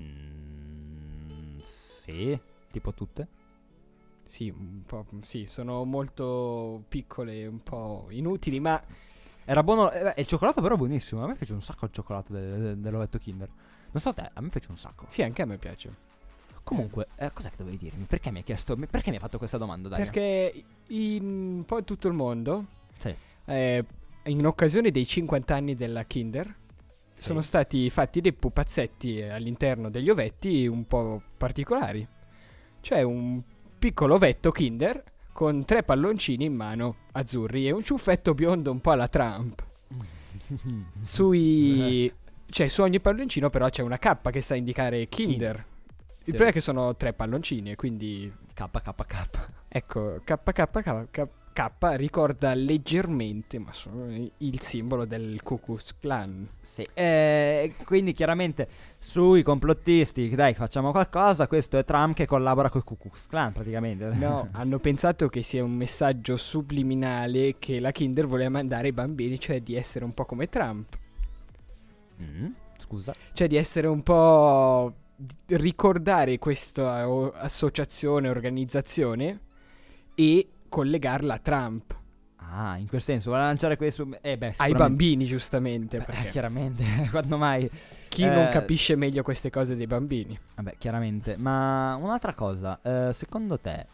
Mm, 0.00 1.60
sì, 1.60 2.38
tipo 2.70 2.92
tutte. 2.92 3.28
Sì, 4.26 4.50
un 4.50 4.82
po', 4.84 5.06
sì, 5.22 5.46
sono 5.48 5.84
molto 5.84 6.84
piccole, 6.88 7.46
un 7.46 7.62
po' 7.62 8.06
inutili, 8.10 8.58
ma 8.60 8.82
Era 9.44 9.62
buono. 9.62 9.90
eh, 9.92 10.14
il 10.20 10.26
cioccolato 10.26 10.60
però 10.60 10.74
è 10.74 10.78
buonissimo. 10.78 11.22
A 11.22 11.28
me 11.28 11.34
piace 11.36 11.52
un 11.52 11.62
sacco 11.62 11.84
il 11.86 11.92
cioccolato 11.92 12.32
del- 12.32 12.60
del- 12.60 12.78
dell'ovetto 12.78 13.18
Kinder. 13.18 13.48
Non 13.92 14.02
so 14.02 14.12
te, 14.12 14.28
a 14.32 14.40
me 14.40 14.48
piace 14.48 14.66
un 14.70 14.76
sacco. 14.76 15.06
sì, 15.08 15.22
anche 15.22 15.42
a 15.42 15.46
me 15.46 15.56
piace. 15.58 15.94
Comunque, 16.66 17.06
eh, 17.14 17.30
cos'è 17.32 17.48
che 17.50 17.56
dovevi 17.58 17.76
dirmi? 17.76 18.06
Perché 18.06 18.32
mi 18.32 18.38
hai 18.38 18.42
chiesto. 18.42 18.74
Perché 18.74 19.10
mi 19.10 19.16
hai 19.16 19.22
fatto 19.22 19.38
questa 19.38 19.56
domanda, 19.56 19.88
Daria? 19.88 20.04
Perché 20.04 20.64
in 20.88 21.24
un 21.58 21.64
po' 21.64 21.78
in 21.78 21.84
tutto 21.84 22.08
il 22.08 22.14
mondo, 22.14 22.64
Sì. 22.98 23.14
eh, 23.44 23.84
in 24.24 24.44
occasione 24.44 24.90
dei 24.90 25.06
50 25.06 25.54
anni 25.54 25.76
della 25.76 26.02
Kinder, 26.02 26.52
sono 27.14 27.40
stati 27.40 27.88
fatti 27.88 28.20
dei 28.20 28.32
pupazzetti 28.32 29.22
all'interno 29.22 29.90
degli 29.90 30.10
ovetti 30.10 30.66
un 30.66 30.88
po' 30.88 31.22
particolari. 31.36 32.04
Cioè 32.80 33.00
un 33.02 33.40
piccolo 33.78 34.16
ovetto 34.16 34.50
Kinder 34.50 35.04
con 35.32 35.64
tre 35.64 35.84
palloncini 35.84 36.46
in 36.46 36.54
mano 36.54 36.96
azzurri 37.12 37.68
e 37.68 37.70
un 37.70 37.84
ciuffetto 37.84 38.34
biondo 38.34 38.72
un 38.72 38.80
po' 38.80 38.90
alla 38.90 39.06
Trump. 39.06 39.64
Sui... 41.00 42.12
Cioè, 42.48 42.66
su 42.66 42.82
ogni 42.82 42.98
palloncino 42.98 43.50
però 43.50 43.68
c'è 43.68 43.82
una 43.82 43.98
K 43.98 44.30
che 44.30 44.40
sta 44.40 44.54
a 44.54 44.56
indicare 44.56 45.06
Kinder. 45.06 45.74
Il 46.26 46.32
problema 46.32 46.50
è 46.50 46.52
che 46.52 46.60
sono 46.60 46.94
tre 46.96 47.12
palloncini 47.12 47.72
e 47.72 47.76
quindi... 47.76 48.32
KKK. 48.54 49.50
Ecco, 49.68 50.20
KKK 50.24 51.28
K 51.56 51.70
ricorda 51.96 52.52
leggermente, 52.52 53.58
ma 53.58 53.72
solo 53.72 54.08
il 54.10 54.60
simbolo 54.60 55.06
del 55.06 55.40
Ku 55.42 55.58
Klux 55.58 55.94
Klan. 55.98 56.46
Sì. 56.60 56.86
Eh, 56.92 57.72
quindi 57.86 58.12
chiaramente 58.12 58.68
sui 58.98 59.42
complottisti, 59.42 60.28
dai, 60.34 60.52
facciamo 60.52 60.90
qualcosa. 60.90 61.46
Questo 61.46 61.78
è 61.78 61.84
Trump 61.84 62.14
che 62.14 62.26
collabora 62.26 62.68
con 62.68 62.80
il 62.80 62.86
Ku 62.86 62.98
Klux 62.98 63.26
Klan, 63.26 63.54
praticamente. 63.54 64.04
No, 64.16 64.48
hanno 64.52 64.78
pensato 64.78 65.30
che 65.30 65.42
sia 65.42 65.64
un 65.64 65.72
messaggio 65.72 66.36
subliminale 66.36 67.56
che 67.58 67.80
la 67.80 67.90
Kinder 67.90 68.26
voleva 68.26 68.50
mandare 68.50 68.88
ai 68.88 68.92
bambini, 68.92 69.40
cioè 69.40 69.62
di 69.62 69.76
essere 69.76 70.04
un 70.04 70.12
po' 70.12 70.26
come 70.26 70.50
Trump. 70.50 70.98
Mm, 72.20 72.48
scusa. 72.78 73.14
Cioè 73.32 73.46
di 73.46 73.56
essere 73.56 73.86
un 73.86 74.02
po'... 74.02 74.94
ricordare 75.46 76.38
questa 76.38 77.08
o- 77.08 77.32
associazione, 77.32 78.28
organizzazione 78.28 79.40
e 80.14 80.48
collegarla 80.68 81.34
a 81.34 81.38
Trump. 81.38 81.94
Ah, 82.48 82.76
in 82.76 82.86
quel 82.86 83.02
senso, 83.02 83.30
vuole 83.30 83.44
lanciare 83.44 83.76
questo. 83.76 84.08
Eh, 84.20 84.38
beh, 84.38 84.54
Ai 84.58 84.72
bambini, 84.72 85.24
giustamente. 85.24 85.96
Eh, 85.98 86.02
Perché 86.02 86.28
chiaramente, 86.30 86.84
quando 87.10 87.36
mai? 87.36 87.68
chi 88.08 88.24
non 88.24 88.46
eh, 88.46 88.50
capisce 88.50 88.94
meglio 88.94 89.22
queste 89.22 89.50
cose 89.50 89.74
dei 89.74 89.86
bambini? 89.86 90.38
Vabbè, 90.54 90.76
chiaramente. 90.78 91.36
Ma 91.36 91.96
un'altra 91.96 92.34
cosa, 92.34 92.78
eh, 92.82 93.12
secondo 93.12 93.58
te, 93.58 93.86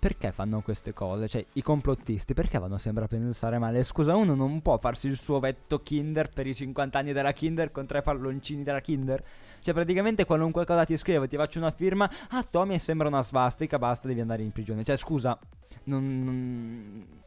perché 0.00 0.32
fanno 0.32 0.62
queste 0.62 0.94
cose? 0.94 1.28
Cioè, 1.28 1.44
i 1.52 1.62
complottisti, 1.62 2.32
perché 2.32 2.58
vanno 2.58 2.78
sempre 2.78 3.04
a 3.04 3.06
pensare 3.06 3.58
male? 3.58 3.84
Scusa, 3.84 4.16
uno 4.16 4.34
non 4.34 4.62
può 4.62 4.78
farsi 4.78 5.08
il 5.08 5.16
suo 5.16 5.38
vetto 5.40 5.82
Kinder 5.82 6.30
per 6.30 6.46
i 6.46 6.54
50 6.54 6.98
anni 6.98 7.12
della 7.12 7.32
Kinder 7.32 7.70
con 7.70 7.86
tre 7.86 8.00
palloncini 8.00 8.62
della 8.62 8.80
Kinder? 8.80 9.22
Cioè, 9.60 9.74
praticamente 9.74 10.24
qualunque 10.24 10.64
cosa 10.64 10.84
ti 10.84 10.96
scrivo, 10.96 11.28
ti 11.28 11.36
faccio 11.36 11.58
una 11.58 11.70
firma, 11.70 12.10
ah, 12.30 12.42
Tommy 12.42 12.78
sembra 12.78 13.08
una 13.08 13.22
svastica, 13.22 13.78
basta, 13.78 14.08
devi 14.08 14.22
andare 14.22 14.42
in 14.42 14.52
prigione. 14.52 14.82
Cioè, 14.82 14.96
scusa, 14.96 15.38
non... 15.84 16.24
non- 16.24 17.18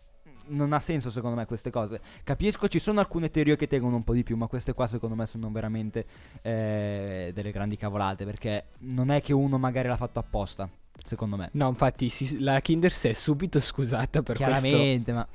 non 0.46 0.74
ha 0.74 0.80
senso 0.82 1.10
secondo 1.10 1.38
me 1.38 1.46
queste 1.46 1.72
cose. 1.72 2.02
Capisco, 2.22 2.68
ci 2.68 2.80
sono 2.80 3.00
alcune 3.00 3.30
teorie 3.30 3.56
che 3.56 3.66
tengono 3.66 3.96
un 3.96 4.04
po' 4.04 4.14
di 4.14 4.24
più, 4.24 4.36
ma 4.36 4.48
queste 4.48 4.74
qua 4.74 4.88
secondo 4.88 5.16
me 5.16 5.26
sono 5.26 5.50
veramente 5.52 6.06
eh, 6.42 7.32
delle 7.34 7.52
grandi 7.52 7.78
cavolate, 7.78 8.26
perché 8.26 8.66
non 8.80 9.10
è 9.10 9.22
che 9.22 9.32
uno 9.32 9.58
magari 9.58 9.88
l'ha 9.88 9.96
fatto 9.96 10.20
apposta, 10.20 10.70
secondo 11.04 11.36
me. 11.36 11.50
No, 11.54 11.70
infatti 11.70 12.10
si- 12.10 12.40
la 12.40 12.60
Kinder 12.60 12.92
si 12.92 13.10
è 13.10 13.14
subito 13.14 13.60
scusata 13.60 14.22
per 14.22 14.36
questo. 14.38 14.60
Chiaramente, 14.60 15.14
ma... 15.14 15.28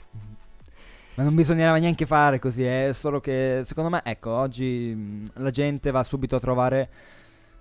Ma 1.14 1.24
non 1.24 1.35
bisognava 1.35 1.78
neanche 1.78 2.07
fare 2.07 2.38
così, 2.38 2.62
è 2.62 2.90
solo 2.92 3.18
che 3.18 3.62
secondo 3.64 3.90
me, 3.90 4.02
ecco, 4.04 4.31
oggi 4.31 4.94
mh, 4.94 5.42
la 5.42 5.50
gente 5.50 5.90
va 5.90 6.04
subito 6.04 6.37
a 6.37 6.40
trovare 6.40 6.88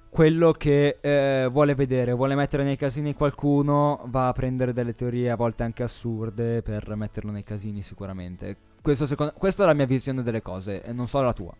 quello 0.10 0.52
che 0.52 1.00
eh, 1.02 1.48
vuole 1.50 1.74
vedere, 1.74 2.14
vuole 2.14 2.36
mettere 2.36 2.64
nei 2.64 2.76
casini 2.76 3.16
qualcuno, 3.16 4.04
va 4.10 4.28
a 4.28 4.32
prendere 4.32 4.74
delle 4.74 4.94
teorie 4.94 5.32
a 5.32 5.36
volte 5.36 5.64
anche 5.64 5.82
assurde 5.82 6.62
per 6.62 6.96
metterlo 6.96 7.32
nei 7.32 7.44
casini 7.44 7.82
sicuramente. 7.82 8.58
Questo, 8.80 9.08
secondo, 9.08 9.34
questa 9.36 9.64
è 9.64 9.66
la 9.66 9.74
mia 9.74 9.88
visione 9.88 10.22
delle 10.22 10.44
cose, 10.44 10.84
e 10.84 10.94
non 10.94 11.08
so 11.08 11.22
la 11.22 11.34
tua. 11.34 11.56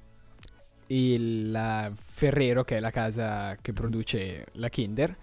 Il 0.88 1.50
la 1.50 1.92
Ferrero, 1.96 2.64
che 2.64 2.78
è 2.78 2.80
la 2.80 2.92
casa 2.92 3.58
che 3.60 3.74
produce 3.74 4.46
la 4.54 4.70
Kinder, 4.70 5.16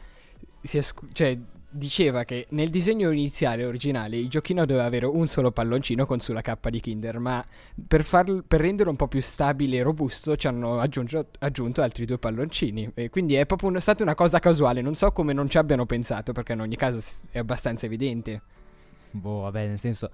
si 0.61 0.78
è 0.78 0.83
scu- 0.83 1.12
cioè, 1.12 1.37
diceva 1.68 2.22
che 2.22 2.46
nel 2.50 2.70
disegno 2.70 3.11
iniziale 3.11 3.64
originale 3.64 4.16
il 4.16 4.28
giochino 4.28 4.64
doveva 4.64 4.85
avere 4.85 5.07
un 5.07 5.26
solo 5.26 5.50
palloncino 5.50 6.07
con 6.07 6.20
sulla 6.20 6.40
cappa 6.40 6.70
di 6.70 6.80
Kinder, 6.80 7.18
ma 7.18 7.44
per, 7.87 8.04
farl- 8.04 8.44
per 8.46 8.61
renderlo 8.61 8.90
un 8.90 8.96
po' 8.96 9.09
più 9.09 9.20
stabile 9.20 9.78
e 9.78 9.83
robusto 9.83 10.37
ci 10.37 10.46
hanno 10.46 10.78
aggiunto, 10.78 11.26
aggiunto 11.40 11.83
altri 11.83 12.04
due 12.04 12.18
palloncini. 12.18 12.90
E 12.94 13.11
quindi 13.11 13.35
è 13.35 13.44
proprio 13.46 13.70
un- 13.70 13.80
stata 13.80 14.02
una 14.02 14.14
cosa 14.14 14.38
casuale, 14.38 14.80
non 14.83 14.94
so 14.94 15.11
come 15.11 15.33
non 15.33 15.50
ci 15.50 15.59
abbiano 15.59 15.85
pensato, 15.85 16.33
perché 16.33 16.52
in 16.52 16.61
ogni 16.61 16.76
caso 16.76 17.00
è 17.30 17.38
abbastanza 17.38 17.87
evidente. 17.87 18.42
Boh, 19.11 19.40
vabbè, 19.40 19.66
nel 19.66 19.78
senso... 19.78 20.11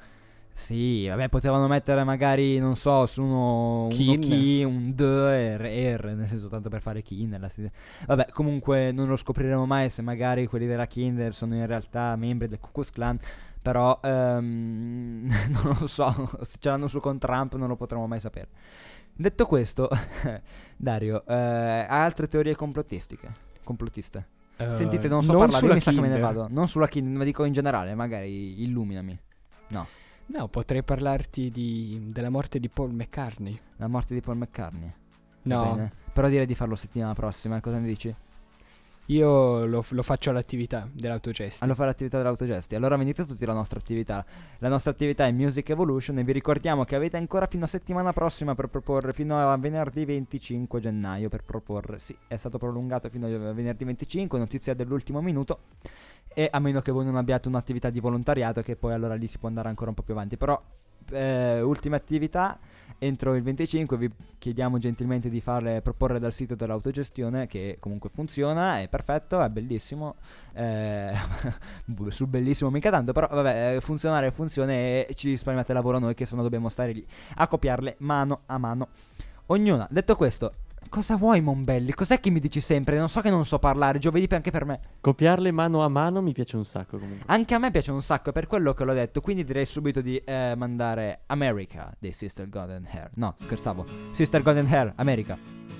Sì, 0.61 1.09
vabbè, 1.09 1.31
potevano 1.31 1.67
mettere 1.67 2.05
magari, 2.05 2.59
non 2.59 2.77
so, 2.77 3.07
su 3.07 3.23
uno, 3.23 3.87
uno 3.87 3.89
Kin. 3.89 4.21
chi, 4.21 4.63
un 4.63 4.95
d 4.95 5.01
e 5.01 5.97
R, 5.97 6.13
nel 6.15 6.29
senso 6.29 6.49
tanto 6.49 6.69
per 6.69 6.83
fare 6.83 7.01
kin. 7.01 7.31
nella 7.31 7.51
Vabbè, 8.07 8.29
comunque 8.31 8.93
non 8.93 9.09
lo 9.09 9.17
scopriremo 9.17 9.65
mai 9.65 9.89
se 9.89 10.03
magari 10.03 10.47
quelli 10.47 10.67
della 10.67 10.87
Kinder 10.87 11.35
sono 11.35 11.55
in 11.55 11.67
realtà 11.67 12.15
membri 12.15 12.47
del 12.47 12.61
Ku 12.61 12.73
Klux 12.73 12.91
Klan, 12.91 13.19
però 13.61 13.99
ehm, 14.03 15.27
non 15.51 15.77
lo 15.81 15.87
so, 15.87 16.31
se 16.43 16.59
ce 16.61 16.69
l'hanno 16.69 16.89
su 16.89 17.01
con 17.01 17.19
Trump 17.19 17.55
non 17.55 17.67
lo 17.67 17.77
potremo 17.77 18.07
mai 18.07 18.21
sapere. 18.21 18.49
Detto 19.15 19.47
questo, 19.47 19.89
Dario, 20.77 21.25
eh, 21.27 21.35
hai 21.35 21.87
altre 21.89 22.29
teorie 22.29 22.55
complottistiche? 22.55 23.33
Complottiste? 23.65 24.27
Eh, 24.59 24.73
Sentite, 24.73 25.09
non 25.09 25.23
so 25.23 25.33
parlare, 25.39 25.53
io 25.53 25.59
sulla 25.59 25.75
mi 25.75 25.81
sa 25.81 25.91
che 25.91 26.01
me 26.01 26.09
ne 26.09 26.19
vado. 26.21 26.49
Non 26.51 26.69
sulla 26.69 26.87
Kinder, 26.87 27.17
ma 27.17 27.25
dico 27.25 27.45
in 27.45 27.55
generale, 27.55 27.95
magari 27.95 28.63
illuminami. 28.63 29.19
No, 29.69 29.87
potrei 30.49 30.83
parlarti 30.83 31.51
di- 31.51 32.09
della 32.13 32.31
morte 32.31 32.59
di 32.61 32.69
Paul 32.69 32.93
McCartney. 32.93 33.59
La 33.77 33.89
morte 33.89 34.15
di 34.15 34.21
Paul 34.21 34.37
McCartney. 34.37 34.89
Va 35.43 35.55
No, 35.55 35.75
bene. 35.75 35.93
Però 36.13 36.29
direi 36.29 36.47
di 36.47 36.55
farlo 36.55 36.75
settimana 36.75 37.15
prossima, 37.15 37.61
cosa 37.61 37.79
ne 37.79 37.87
dici? 37.87 38.15
Io 39.11 39.67
lo, 39.67 39.85
lo 39.89 40.03
faccio 40.03 40.31
all'attività 40.31 40.89
dell'autogesti. 40.93 41.63
Allora 41.63 41.77
fare 41.77 41.89
l'attività 41.91 42.19
dell'autogesti. 42.19 42.75
Allora 42.77 42.97
venite 42.97 43.27
tutti 43.27 43.43
alla 43.45 43.55
nostra 43.55 43.79
attività. 43.79 44.25
La 44.59 44.69
nostra 44.69 44.93
attività 44.93 45.27
è 45.27 45.33
Music 45.33 45.69
Evolution 45.71 46.19
e 46.19 46.25
vi 46.25 46.33
ricordiamo 46.33 46.85
che 46.85 46.95
avete 46.95 47.17
ancora 47.17 47.47
fino 47.47 47.65
a 47.65 47.67
settimana 47.67 48.13
prossima 48.13 48.55
per 48.55 48.69
proporre, 48.69 49.13
fino 49.13 49.39
a 49.39 49.57
venerdì 49.57 50.05
25 50.05 50.81
gennaio 50.81 51.29
per 51.29 51.43
proporre. 51.43 51.99
Sì, 51.99 52.17
è 52.29 52.37
stato 52.37 52.59
prolungato 52.59 53.09
fino 53.09 53.27
a 53.27 53.53
venerdì 53.53 53.85
25, 53.85 54.39
notizia 54.39 54.75
dell'ultimo 54.75 55.21
minuto. 55.21 55.63
E 56.33 56.49
a 56.51 56.61
meno 56.61 56.81
che 56.81 56.93
voi 56.93 57.05
non 57.05 57.17
abbiate 57.17 57.49
un'attività 57.49 57.91
di 57.91 57.99
volontariato 57.99 58.63
che 58.63 58.77
poi 58.77 58.93
allora 58.93 59.15
lì 59.15 59.27
si 59.27 59.39
può 59.39 59.49
andare 59.49 59.69
ancora 59.69 59.91
un 59.91 59.97
po' 59.97 60.03
più 60.03 60.15
avanti. 60.15 60.37
Però 60.37 60.61
eh, 61.11 61.61
ultime 61.61 61.97
attività 61.97 62.59
entro 63.01 63.35
il 63.35 63.43
25 63.43 63.97
vi 63.97 64.11
chiediamo 64.39 64.77
gentilmente 64.79 65.31
di 65.31 65.41
farle 65.41 65.81
proporre 65.81 66.19
dal 66.19 66.33
sito 66.33 66.55
dell'autogestione 66.55 67.47
che 67.47 67.79
comunque 67.81 68.11
funziona, 68.11 68.81
è 68.81 68.89
perfetto, 68.89 69.43
è 69.43 69.49
bellissimo. 69.49 70.17
Eh, 70.53 71.13
sul 72.09 72.27
bellissimo 72.27 72.71
mica 72.71 72.91
tanto, 72.91 73.13
però 73.13 73.27
vabbè, 73.27 73.77
eh, 73.77 73.81
funzionare 73.81 74.31
funziona 74.31 74.73
e 74.73 75.09
ci 75.15 75.31
risparmiate 75.31 75.73
lavoro 75.73 75.99
noi 75.99 76.15
che 76.15 76.27
se 76.27 76.37
no 76.37 76.43
dobbiamo 76.43 76.69
stare 76.69 76.93
lì 76.93 77.05
a 77.37 77.49
copiarle 77.49 77.97
mano 78.01 78.43
a 78.47 78.59
mano. 78.59 78.89
Ognuna, 79.47 79.89
detto 79.91 80.15
questo, 80.15 80.53
cosa 80.91 81.17
vuoi 81.17 81.41
Monbelli? 81.41 81.95
Cos'è 81.95 82.21
che 82.21 82.29
mi 82.29 82.41
dici 82.41 82.61
sempre? 82.61 82.99
Non 82.99 83.09
so 83.09 83.23
che 83.23 83.31
non 83.31 83.47
so 83.47 83.59
parlare, 83.59 83.99
giovedì 83.99 84.27
anche 84.35 84.51
per 84.51 84.67
me. 84.67 84.81
Copiarle 85.01 85.51
mano 85.53 85.83
a 85.83 85.89
mano 85.89 86.21
mi 86.21 86.33
piace 86.33 86.57
un 86.57 86.67
sacco 86.67 86.99
comunque. 86.99 87.25
Anche 87.27 87.55
a 87.55 87.59
me 87.59 87.71
piace 87.71 87.93
un 87.93 88.03
sacco, 88.03 88.29
è 88.29 88.33
per 88.33 88.47
quello 88.47 88.75
che 88.75 88.85
l'ho 88.85 88.93
detto. 88.93 89.23
Quindi 89.23 89.45
direi 89.45 89.65
subito 89.65 90.03
di 90.03 90.19
eh, 90.19 90.55
mandare 90.57 91.21
America 91.27 91.95
dei 91.99 92.13
Sister 92.13 92.47
Golden 92.49 92.87
Hair. 92.91 93.11
No, 93.15 93.35
scherzavo. 93.39 93.87
Sister 94.11 94.43
Golden 94.43 94.67
Hair, 94.67 94.93
America. 94.97 95.80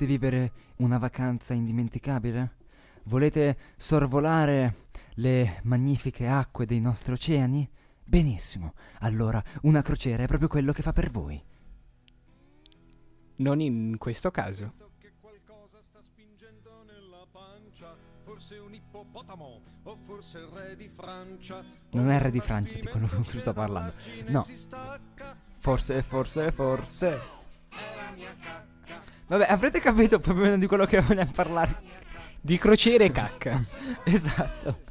Volete 0.00 0.18
vivere 0.18 0.52
una 0.76 0.96
vacanza 0.96 1.52
indimenticabile? 1.52 2.56
Volete 3.04 3.58
sorvolare 3.76 4.86
le 5.16 5.60
magnifiche 5.64 6.26
acque 6.26 6.64
dei 6.64 6.80
nostri 6.80 7.12
oceani? 7.12 7.68
Benissimo, 8.02 8.72
allora 9.00 9.42
una 9.62 9.82
crociera 9.82 10.22
è 10.22 10.26
proprio 10.26 10.48
quello 10.48 10.72
che 10.72 10.80
fa 10.80 10.94
per 10.94 11.10
voi. 11.10 11.42
Non 13.36 13.60
in 13.60 13.96
questo 13.98 14.30
caso. 14.30 14.72
Non 21.90 22.10
è 22.10 22.14
il 22.14 22.20
re 22.20 22.30
di 22.30 22.40
Francia 22.40 22.78
di 22.78 22.86
quello 22.86 23.06
con 23.06 23.24
cui 23.24 23.38
sto 23.38 23.52
parlando. 23.52 23.92
No. 24.28 24.46
Forse, 25.58 26.02
forse, 26.02 26.52
forse. 26.52 27.18
Vabbè, 29.30 29.46
avrete 29.48 29.78
capito 29.78 30.18
più 30.18 30.32
o 30.32 30.34
meno 30.34 30.58
di 30.58 30.66
quello 30.66 30.86
che 30.86 31.00
vogliamo 31.00 31.30
parlare. 31.32 31.76
Di 32.40 32.58
crociere 32.58 33.04
e 33.04 33.12
cacca. 33.12 33.62
Esatto. 34.02 34.88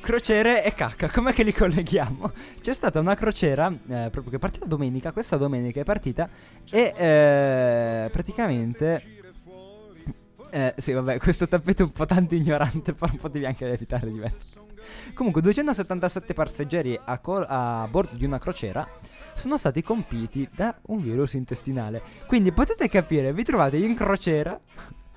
Crociere 0.00 0.64
e 0.64 0.72
cacca, 0.72 1.10
com'è 1.10 1.34
che 1.34 1.42
li 1.42 1.52
colleghiamo? 1.52 2.32
C'è 2.62 2.72
stata 2.72 3.00
una 3.00 3.14
crociera, 3.14 3.70
eh, 3.70 4.08
proprio 4.10 4.30
che 4.30 4.36
è 4.36 4.38
partita 4.38 4.64
domenica, 4.64 5.12
questa 5.12 5.36
domenica 5.36 5.80
è 5.80 5.84
partita, 5.84 6.26
e 6.70 6.94
eh, 6.96 8.08
praticamente... 8.10 9.02
Eh, 10.48 10.74
sì, 10.78 10.92
vabbè, 10.92 11.18
questo 11.18 11.46
tappeto 11.46 11.82
è 11.82 11.84
un 11.86 11.92
po' 11.92 12.06
tanto 12.06 12.34
ignorante, 12.34 12.94
però 12.94 13.12
potevi 13.20 13.44
anche 13.44 13.70
evitare 13.70 14.10
di 14.10 14.18
metterlo. 14.18 14.68
Comunque, 15.12 15.42
277 15.42 16.32
passeggeri 16.32 16.98
a, 17.04 17.18
col- 17.18 17.44
a 17.46 17.86
bordo 17.90 18.16
di 18.16 18.24
una 18.24 18.38
crociera 18.38 18.88
sono 19.36 19.56
stati 19.56 19.82
colpiti 19.82 20.48
da 20.54 20.76
un 20.86 21.00
virus 21.00 21.34
intestinale. 21.34 22.02
Quindi 22.26 22.52
potete 22.52 22.88
capire, 22.88 23.32
vi 23.32 23.44
trovate 23.44 23.76
in 23.76 23.94
crociera 23.94 24.58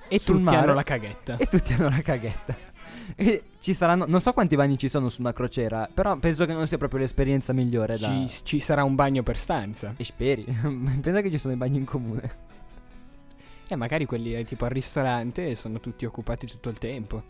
E 0.08 0.18
tutti 0.18 0.42
mare 0.42 0.56
hanno 0.58 0.74
la 0.74 0.82
caghetta. 0.82 1.36
e 1.36 1.46
tutti 1.46 1.72
hanno 1.72 1.88
la 1.88 2.00
caghetta. 2.02 2.68
E 3.16 3.44
ci 3.58 3.74
saranno, 3.74 4.04
non 4.06 4.20
so 4.20 4.32
quanti 4.32 4.56
bagni 4.56 4.78
ci 4.78 4.88
sono 4.88 5.08
su 5.08 5.20
una 5.20 5.32
crociera, 5.32 5.88
però 5.92 6.16
penso 6.16 6.44
che 6.46 6.52
non 6.52 6.66
sia 6.66 6.78
proprio 6.78 7.00
l'esperienza 7.00 7.52
migliore 7.52 7.98
da... 7.98 8.08
Ci, 8.08 8.44
ci 8.44 8.60
sarà 8.60 8.84
un 8.84 8.94
bagno 8.94 9.22
per 9.22 9.36
stanza. 9.36 9.94
E 9.96 10.04
speri, 10.04 10.44
pensa 11.00 11.20
che 11.20 11.30
ci 11.30 11.38
sono 11.38 11.54
i 11.54 11.56
bagni 11.56 11.78
in 11.78 11.84
comune. 11.84 12.30
E 13.68 13.76
magari 13.76 14.04
quelli 14.04 14.34
eh, 14.34 14.44
tipo 14.44 14.64
al 14.64 14.70
ristorante 14.70 15.54
sono 15.54 15.80
tutti 15.80 16.04
occupati 16.04 16.46
tutto 16.46 16.68
il 16.68 16.78
tempo. 16.78 17.22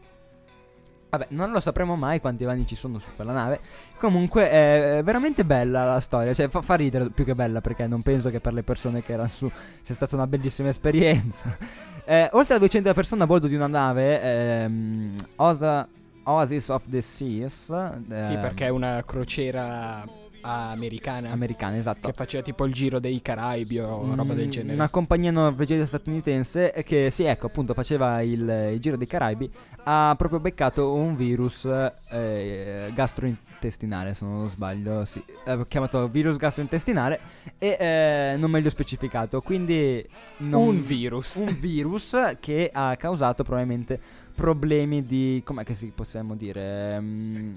Vabbè, 1.11 1.26
non 1.30 1.50
lo 1.50 1.58
sapremo 1.58 1.96
mai 1.96 2.20
quanti 2.20 2.44
bagni 2.44 2.66
ci 2.66 2.76
sono 2.76 2.98
su 3.00 3.11
quella 3.16 3.32
nave. 3.32 3.58
Comunque 3.98 4.48
è 4.48 5.00
veramente 5.02 5.44
bella 5.44 5.84
la 5.84 6.00
storia, 6.00 6.32
cioè 6.32 6.48
fa, 6.48 6.62
fa 6.62 6.76
ridere 6.76 7.11
più 7.11 7.24
che 7.24 7.34
bella 7.34 7.61
perché 7.61 7.86
non 7.88 8.00
penso 8.00 8.30
che 8.30 8.38
per 8.38 8.52
le 8.52 8.62
persone 8.62 9.02
che 9.02 9.12
erano 9.12 9.28
su 9.28 9.50
sia 9.82 9.94
stata 9.94 10.14
una 10.14 10.26
bellissima 10.26 10.68
esperienza. 10.68 11.56
Eh, 12.02 12.28
oltre 12.32 12.56
a 12.56 12.58
200 12.58 12.92
persone 12.92 13.22
a 13.22 13.26
bordo 13.26 13.46
di 13.46 13.54
una 13.54 13.68
nave, 13.68 14.20
ehm, 14.20 15.14
Osa- 15.36 15.86
Oasis 16.24 16.68
of 16.70 16.88
the 16.88 17.00
Seas, 17.00 17.66
Sì, 17.66 17.72
ehm, 18.12 18.40
perché 18.40 18.66
è 18.66 18.68
una 18.68 19.04
crociera 19.06 20.02
americana 20.43 21.30
americana, 21.30 21.76
esatto. 21.76 22.09
che 22.09 22.12
faceva 22.14 22.43
tipo 22.43 22.64
il 22.64 22.72
giro 22.72 22.99
dei 22.99 23.20
Caraibi 23.22 23.78
o 23.78 24.14
roba 24.14 24.34
del 24.34 24.47
Mm, 24.47 24.51
genere. 24.51 24.74
Una 24.74 24.88
compagnia 24.88 25.30
norvegese 25.30 25.86
statunitense 25.86 26.72
che 26.84 27.11
sì, 27.11 27.24
ecco, 27.24 27.47
appunto 27.47 27.74
faceva 27.74 28.20
il, 28.22 28.70
il 28.72 28.80
giro 28.80 28.97
dei 28.97 29.07
Caraibi, 29.07 29.51
ha 29.84 30.14
proprio 30.16 30.41
beccato 30.41 30.95
un 30.95 31.14
virus 31.16 31.64
eh, 32.11 32.91
gastrointestinale, 32.95 34.14
se 34.14 34.24
non 34.24 34.49
sbaglio, 34.49 35.05
sì, 35.05 35.22
ha 35.45 35.64
chiamato 35.66 36.09
virus 36.09 36.36
gastrointestinale 36.36 37.20
e 37.59 37.76
eh, 37.78 38.34
non 38.38 38.51
meglio 38.51 38.70
specificato, 38.70 39.41
quindi 39.41 40.05
non- 40.38 40.68
Un 40.68 40.80
virus. 40.80 41.34
un 41.36 41.57
virus 41.61 42.16
che 42.41 42.70
ha 42.72 42.97
causato 42.97 43.43
probabilmente 43.43 43.99
problemi 44.34 45.05
di 45.05 45.43
com'è 45.45 45.64
che 45.64 45.74
si 45.74 45.93
possiamo 45.95 46.34
dire 46.34 46.99
mm, 46.99 47.57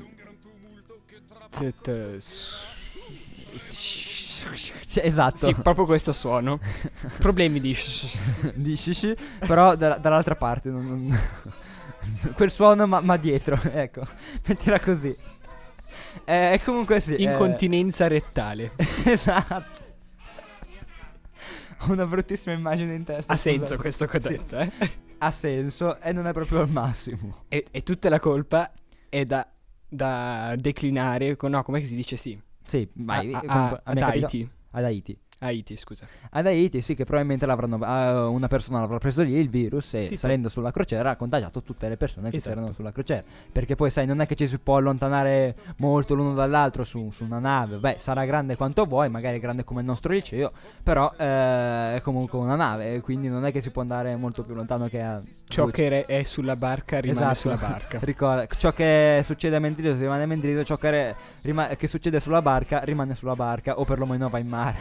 esatto 5.01 5.47
Sì, 5.47 5.53
proprio 5.55 5.85
questo 5.85 6.13
suono. 6.13 6.59
Problemi 7.19 7.59
di... 7.59 7.77
di 8.53 8.75
shishi, 8.77 9.15
però 9.39 9.75
da- 9.75 9.95
dall'altra 9.97 10.35
parte 10.35 10.69
non- 10.69 10.85
non- 11.07 11.19
quel 12.35 12.51
suono 12.51 12.85
ma, 12.87 12.99
ma 13.01 13.17
dietro, 13.17 13.59
ecco, 13.61 14.03
mettila 14.47 14.79
così. 14.79 15.15
Eh, 16.25 16.61
comunque 16.63 16.99
sì. 16.99 17.15
eh, 17.15 17.23
Incontinenza 17.23 18.07
rettale. 18.07 18.71
esatto. 19.05 19.81
Ho 21.85 21.91
una 21.91 22.05
bruttissima 22.05 22.53
immagine 22.55 22.93
in 22.95 23.03
testa. 23.03 23.33
Ha 23.33 23.37
senso 23.37 23.59
scusate. 23.75 23.81
questo 23.81 24.05
che 24.05 24.17
ho 24.17 24.21
Sì. 24.21 24.27
detto, 24.29 24.57
eh? 24.57 24.71
Ha 25.17 25.31
senso 25.31 25.99
e 25.99 26.11
non 26.13 26.27
è 26.27 26.33
proprio 26.33 26.61
il 26.61 26.71
massimo. 26.71 27.43
E, 27.49 27.65
e 27.71 27.83
tutta 27.83 28.09
la 28.09 28.19
colpa 28.19 28.71
è 29.09 29.25
da, 29.25 29.45
da 29.93 30.55
declinare 30.57 31.35
con... 31.35 31.51
No, 31.51 31.63
com'è 31.63 31.79
che 31.79 31.85
si 31.85 31.95
dice 31.95 32.15
sì? 32.17 32.39
Sì, 32.65 32.87
vai. 32.93 33.33
A- 33.33 33.41
a- 33.45 33.69
a- 33.69 33.81
ad 33.83 33.97
Haiti. 34.01 34.49
Ad 34.71 34.83
Haiti. 34.83 35.19
Haiti, 35.43 35.75
scusa. 35.77 36.05
Ad 36.31 36.45
Haiti, 36.47 36.81
sì, 36.81 36.95
che 36.95 37.03
probabilmente 37.03 37.45
l'avranno. 37.45 37.77
ah, 37.81 38.27
una 38.27 38.47
persona 38.47 38.79
l'avrà 38.79 38.97
preso 38.97 39.21
lì 39.23 39.33
il 39.37 39.49
virus 39.49 39.93
e 39.95 40.01
Sì, 40.03 40.15
salendo 40.15 40.49
sulla 40.49 40.71
crociera 40.71 41.11
ha 41.11 41.15
contagiato 41.15 41.61
tutte 41.61 41.87
le 41.89 41.97
persone 41.97 42.29
che 42.29 42.37
Esatto. 42.37 42.55
c'erano 42.55 42.73
sulla 42.73 42.91
crociera. 42.91 43.23
Perché 43.51 43.75
poi, 43.75 43.91
sai, 43.91 44.05
non 44.05 44.21
è 44.21 44.25
che 44.25 44.35
ci 44.35 44.47
si 44.47 44.57
può 44.57 44.77
allontanare 44.77 45.55
molto 45.77 46.13
l'uno 46.15 46.33
dall'altro 46.33 46.83
su, 46.83 47.09
su 47.11 47.23
una 47.23 47.39
nave. 47.39 47.77
Beh, 47.77 47.95
sarà 47.99 48.25
grande 48.25 48.55
quanto 48.55 48.85
vuoi, 48.85 49.09
magari 49.09 49.39
grande 49.39 49.63
come 49.63 49.81
il 49.81 49.85
nostro 49.87 50.13
liceo, 50.13 50.51
però 50.81 51.11
eh, 51.17 51.95
è 51.95 52.01
comunque 52.03 52.39
una 52.39 52.55
nave, 52.55 53.01
quindi 53.01 53.27
non 53.29 53.45
è 53.45 53.51
che 53.51 53.61
si 53.61 53.69
può 53.69 53.81
andare 53.81 54.15
molto 54.15 54.43
più 54.43 54.53
lontano 54.55 54.87
che 54.87 55.01
a. 55.01 55.21
Ciò 55.47 55.63
due- 55.63 55.71
che 55.71 56.05
è 56.05 56.23
sulla 56.23 56.55
barca 56.55 56.99
rimane 56.99 57.31
Esatto. 57.31 57.55
sulla 57.55 57.69
barca. 57.69 57.99
Ricorda, 58.03 58.45
ciò 58.57 58.71
che 58.71 59.21
succede 59.23 59.55
a 59.55 59.59
Mendrito 59.59 59.95
rimane 59.97 60.23
a 60.23 60.25
Mendrito, 60.25 60.63
ciò 60.63 60.75
che, 60.77 60.89
re- 60.89 61.15
rima- 61.41 61.67
che 61.75 61.87
succede 61.87 62.19
sulla 62.19 62.41
barca 62.41 62.79
rimane 62.79 63.13
sulla 63.15 63.35
barca, 63.35 63.79
o 63.79 63.83
perlomeno 63.85 64.29
va 64.29 64.39
in 64.39 64.47
mare. 64.47 64.77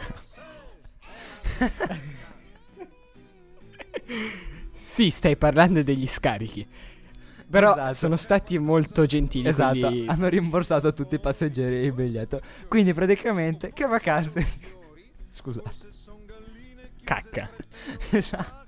Sì, 4.73 5.09
stai 5.09 5.35
parlando 5.37 5.81
degli 5.81 6.05
scarichi. 6.05 6.65
Però 7.49 7.71
Esatto. 7.73 7.93
sono 7.93 8.15
stati 8.15 8.57
molto 8.57 9.05
gentili. 9.05 9.47
Esatto, 9.47 9.79
quelli- 9.79 10.07
hanno 10.07 10.27
rimborsato 10.27 10.87
a 10.87 10.91
tutti 10.91 11.15
i 11.15 11.19
passeggeri 11.19 11.85
il 11.85 11.93
biglietto. 11.93 12.41
Quindi 12.67 12.93
praticamente 12.93 13.71
che 13.73 13.85
vacanze. 13.85 14.45
Scusate. 15.29 15.71
Cacca. 17.03 17.49
Esatto. 18.11 18.62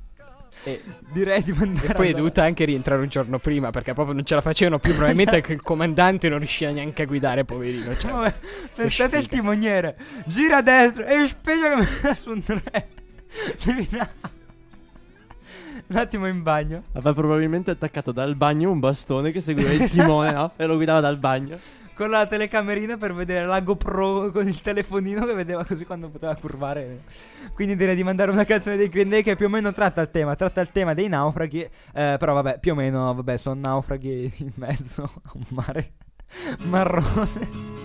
E, 0.67 0.81
Direi 1.13 1.43
di 1.43 1.51
mandare 1.53 1.87
e 1.87 1.93
poi 1.93 2.09
è 2.09 2.13
dovuta 2.13 2.43
anche 2.43 2.65
rientrare 2.65 2.99
un 2.99 3.07
giorno 3.07 3.37
prima 3.37 3.69
perché 3.69 3.93
proprio 3.93 4.15
non 4.15 4.25
ce 4.25 4.33
la 4.33 4.41
facevano 4.41 4.79
più. 4.79 4.93
Probabilmente 4.93 5.39
che 5.41 5.53
il 5.53 5.61
comandante 5.61 6.27
non 6.27 6.39
riusciva 6.39 6.71
neanche 6.71 7.03
a 7.03 7.05
guidare, 7.05 7.45
poverino. 7.45 7.95
Cioè, 7.95 8.11
Vabbè, 8.11 8.33
pensate 8.75 9.19
sfiga. 9.19 9.35
timoniere. 9.35 9.95
Gira 10.25 10.57
a 10.57 10.61
destra 10.63 11.05
e 11.05 11.27
spegna 11.27 11.69
che 11.69 11.75
mi 11.75 11.87
dà 12.01 12.13
su 12.15 12.31
un 12.31 12.43
tre. 12.43 12.87
Un 15.87 15.97
attimo 15.97 16.27
in 16.27 16.41
bagno. 16.41 16.81
Aveva 16.93 17.13
probabilmente 17.13 17.69
attaccato 17.69 18.11
dal 18.11 18.35
bagno 18.35 18.71
un 18.71 18.79
bastone 18.79 19.31
che 19.31 19.41
seguiva 19.41 19.71
il 19.71 19.87
timone, 19.89 20.31
no? 20.31 20.53
E 20.55 20.65
lo 20.65 20.75
guidava 20.75 20.99
dal 20.99 21.19
bagno. 21.19 21.59
Con 21.95 22.09
la 22.09 22.27
telecamerina 22.27 22.97
per 22.97 23.13
vedere 23.13 23.45
la 23.45 23.61
GoPro 23.61 24.29
con 24.29 24.45
il 24.45 24.59
telefonino 24.59 25.25
che 25.25 25.33
vedeva 25.33 25.63
così 25.63 25.85
quando 25.85 26.09
poteva 26.09 26.35
curvare. 26.35 27.03
Quindi 27.53 27.77
direi 27.77 27.95
di 27.95 28.03
mandare 28.03 28.31
una 28.31 28.43
canzone 28.43 28.75
dei 28.75 28.89
Green 28.89 29.07
Day 29.07 29.23
che 29.23 29.37
più 29.37 29.45
o 29.45 29.49
meno 29.49 29.71
tratta 29.71 30.01
il 30.01 30.11
tema, 30.11 30.35
tratta 30.35 30.59
il 30.59 30.71
tema 30.73 30.93
dei 30.93 31.07
naufraghi. 31.07 31.61
eh, 31.61 31.69
però 32.19 32.33
vabbè, 32.33 32.59
più 32.59 32.73
o 32.73 32.75
meno, 32.75 33.13
vabbè, 33.13 33.37
sono 33.37 33.61
naufraghi 33.61 34.29
in 34.39 34.51
mezzo 34.55 35.03
a 35.03 35.31
un 35.35 35.45
mare 35.49 35.93
marrone. 36.67 37.83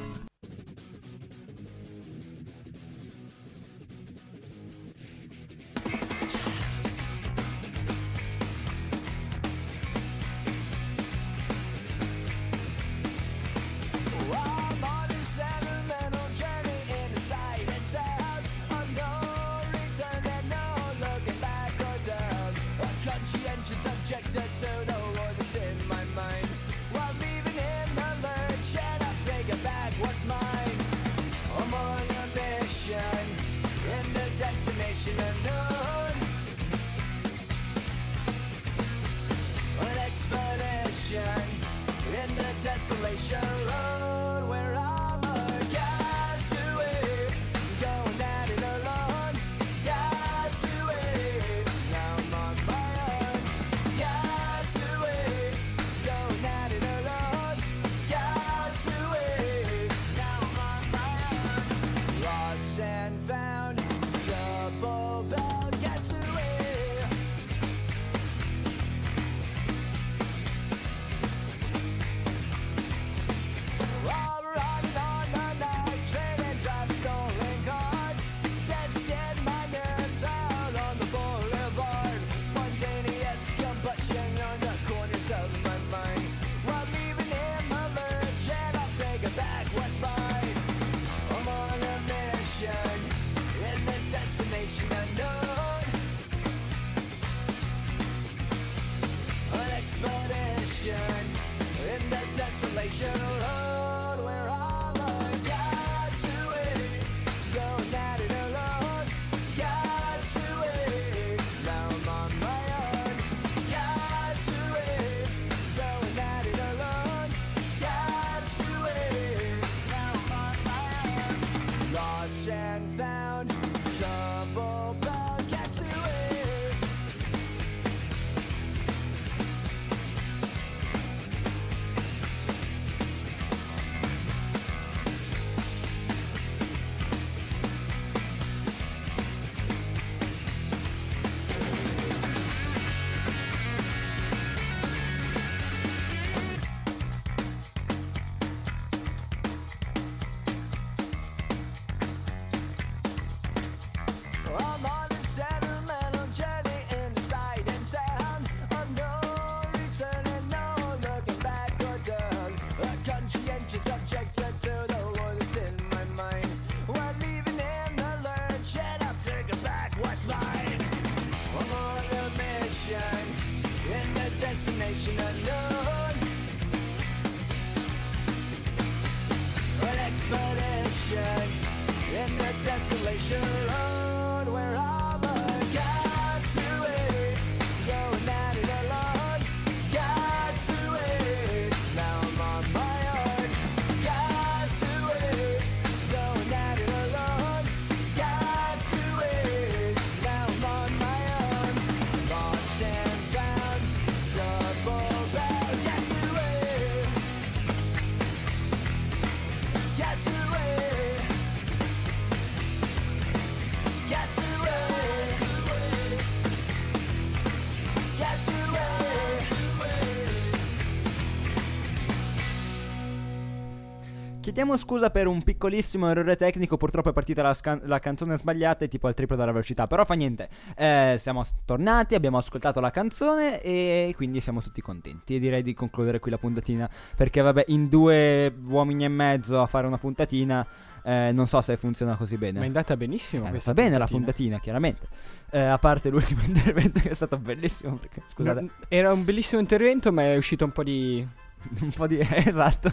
Chiediamo 224.50 224.76
scusa 224.76 225.10
per 225.10 225.28
un 225.28 225.44
piccolissimo 225.44 226.10
errore 226.10 226.34
tecnico, 226.34 226.76
purtroppo 226.76 227.10
è 227.10 227.12
partita 227.12 227.40
la, 227.40 227.54
scan- 227.54 227.82
la 227.84 228.00
canzone 228.00 228.36
sbagliata 228.36 228.84
e 228.84 228.88
tipo 228.88 229.06
al 229.06 229.14
triplo 229.14 229.36
della 229.36 229.52
velocità, 229.52 229.86
però 229.86 230.04
fa 230.04 230.14
niente. 230.14 230.48
Eh, 230.74 231.14
siamo 231.18 231.44
tornati, 231.64 232.16
abbiamo 232.16 232.36
ascoltato 232.36 232.80
la 232.80 232.90
canzone 232.90 233.62
e 233.62 234.12
quindi 234.16 234.40
siamo 234.40 234.60
tutti 234.60 234.80
contenti. 234.80 235.36
E 235.36 235.38
direi 235.38 235.62
di 235.62 235.72
concludere 235.72 236.18
qui 236.18 236.32
la 236.32 236.38
puntatina, 236.38 236.90
perché 237.14 237.42
vabbè, 237.42 237.66
in 237.68 237.88
due 237.88 238.52
uomini 238.66 239.04
e 239.04 239.08
mezzo 239.08 239.62
a 239.62 239.66
fare 239.66 239.86
una 239.86 239.98
puntatina, 239.98 240.66
eh, 241.04 241.30
non 241.30 241.46
so 241.46 241.60
se 241.60 241.76
funziona 241.76 242.16
così 242.16 242.36
bene. 242.36 242.58
Ma 242.58 242.64
è 242.64 242.66
andata 242.66 242.96
benissimo 242.96 243.42
questa 243.42 243.70
sta 243.70 243.72
bene 243.72 243.98
la 243.98 244.06
puntatina. 244.06 244.24
puntatina, 244.24 244.58
chiaramente. 244.58 245.08
Eh, 245.50 245.60
a 245.60 245.78
parte 245.78 246.08
l'ultimo 246.08 246.42
intervento 246.42 246.98
che 246.98 247.10
è 247.10 247.14
stato 247.14 247.38
bellissimo, 247.38 247.98
perché 247.98 248.22
scusate, 248.26 248.60
No, 248.62 248.70
Era 248.88 249.12
un 249.12 249.22
bellissimo 249.22 249.60
intervento, 249.60 250.10
ma 250.10 250.24
è 250.24 250.36
uscito 250.36 250.64
un 250.64 250.72
po' 250.72 250.82
di. 250.82 251.24
un 251.82 251.90
po' 251.90 252.08
di... 252.08 252.18
esatto. 252.34 252.92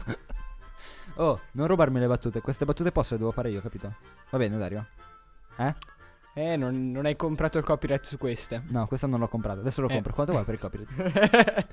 Oh, 1.20 1.39
non 1.53 1.68
rubarmi 1.68 1.99
le 1.99 2.07
battute, 2.07 2.41
queste 2.41 2.65
battute 2.65 2.91
posso 2.91 3.15
e 3.15 3.18
devo 3.18 3.32
fare 3.32 3.49
io, 3.49 3.61
capito? 3.61 3.93
Va 4.30 4.38
bene, 4.38 4.57
Dario? 4.57 4.86
Eh? 5.57 5.74
Eh, 6.36 6.55
non, 6.55 6.91
non 6.91 7.05
hai 7.07 7.15
comprato 7.15 7.57
il 7.57 7.63
copyright 7.63 8.05
su 8.05 8.20
queste. 8.20 8.61
No, 8.68 8.86
questo 8.86 9.07
non 9.07 9.20
l'ho 9.20 9.28
comprato, 9.28 9.61
adesso 9.61 9.82
lo 9.82 9.89
Eh. 9.89 9.93
compro. 9.93 10.13
Quanto 10.13 10.34
vuoi 10.34 10.43
per 10.45 10.53
il 10.53 10.59
copyright? 10.59 11.65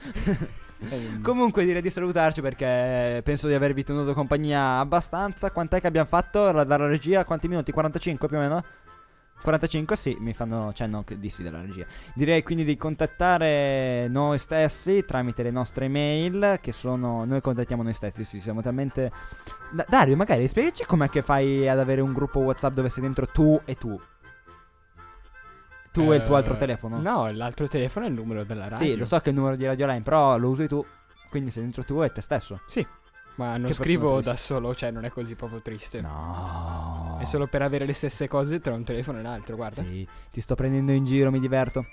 Comunque 1.23 1.65
direi 1.65 1.83
di 1.83 1.91
salutarci 1.91 2.41
perché 2.41 3.21
penso 3.23 3.47
di 3.47 3.53
avervi 3.53 3.85
tenuto 3.85 4.15
compagnia 4.15 4.79
abbastanza. 4.79 5.51
Quant'è 5.51 5.81
che 5.83 5.87
abbiamo 5.87 6.09
fatto 6.09 6.51
la- 6.51 6.65
dalla 6.65 6.87
regia? 6.87 7.25
Quanti 7.27 7.47
minuti? 7.49 7.73
45 7.73 8.27
più 8.27 8.39
o 8.39 8.41
meno? 8.41 8.65
45 9.45 9.95
sì, 9.95 10.17
mi 10.21 10.33
fanno 10.33 10.73
cenno 10.73 11.05
che 11.05 11.19
dissi 11.19 11.43
della 11.43 11.61
regia. 11.61 11.85
Direi 12.15 12.43
quindi 12.43 12.65
di 12.65 12.79
contattare 12.79 14.09
noi 14.09 14.39
stessi 14.39 15.05
tramite 15.05 15.43
le 15.43 15.51
nostre 15.51 15.85
email 15.85 16.59
che 16.63 16.73
sono 16.73 17.27
noi 17.27 17.43
contattiamo 17.43 17.83
noi 17.83 17.93
stessi, 17.93 18.25
sì, 18.25 18.41
siamo 18.41 18.63
talmente 18.63 19.13
Da- 19.71 19.85
Dario, 19.87 20.17
magari 20.17 20.49
spiegaci 20.49 20.87
com'è 20.87 21.11
che 21.11 21.21
fai 21.21 21.69
ad 21.69 21.79
avere 21.79 22.01
un 22.01 22.15
gruppo 22.15 22.39
WhatsApp 22.39 22.73
dove 22.73 22.89
sei 22.89 23.03
dentro 23.03 23.27
tu 23.27 23.61
e 23.67 23.77
tu. 23.77 24.01
Tu 25.93 26.11
e 26.11 26.17
il 26.17 26.25
tuo 26.25 26.35
eh, 26.35 26.39
altro 26.39 26.57
telefono. 26.57 26.99
No, 26.99 27.31
l'altro 27.31 27.69
telefono 27.69 28.07
è 28.07 28.09
il 28.09 28.15
numero 28.15 28.45
della 28.45 28.69
radio. 28.69 28.95
Sì, 28.95 28.99
lo 28.99 29.05
so 29.05 29.19
che 29.19 29.27
è 29.27 29.29
il 29.29 29.37
numero 29.37 29.57
di 29.57 29.67
Radio 29.67 29.87
Line, 29.87 30.01
però 30.01 30.39
lo 30.39 30.49
usi 30.49 30.67
tu. 30.67 30.85
Quindi 31.29 31.51
sei 31.51 31.63
dentro 31.63 31.85
tu 31.85 32.03
e 32.03 32.11
te 32.11 32.23
stesso. 32.23 32.61
Ma 33.37 33.57
non 33.57 33.73
scrivo 33.73 34.21
da 34.21 34.37
solo, 34.37 34.75
cioè 34.75 34.91
non 34.91 35.05
è 35.05 35.11
così 35.11 35.35
proprio 35.35 35.61
triste. 35.61 36.01
No. 36.01 37.19
È 37.21 37.25
solo 37.25 37.47
per 37.47 37.63
avere 37.63 37.85
le 37.85 37.93
stesse 37.93 38.29
cose 38.29 38.61
tra 38.61 38.75
un 38.75 38.85
telefono 38.85 39.19
e 39.19 39.23
l'altro, 39.23 39.57
guarda. 39.57 39.83
Sì, 39.83 40.07
ti 40.31 40.41
sto 40.41 40.55
prendendo 40.55 40.93
in 40.93 41.05
giro, 41.05 41.31
mi 41.31 41.41
diverto. 41.41 41.85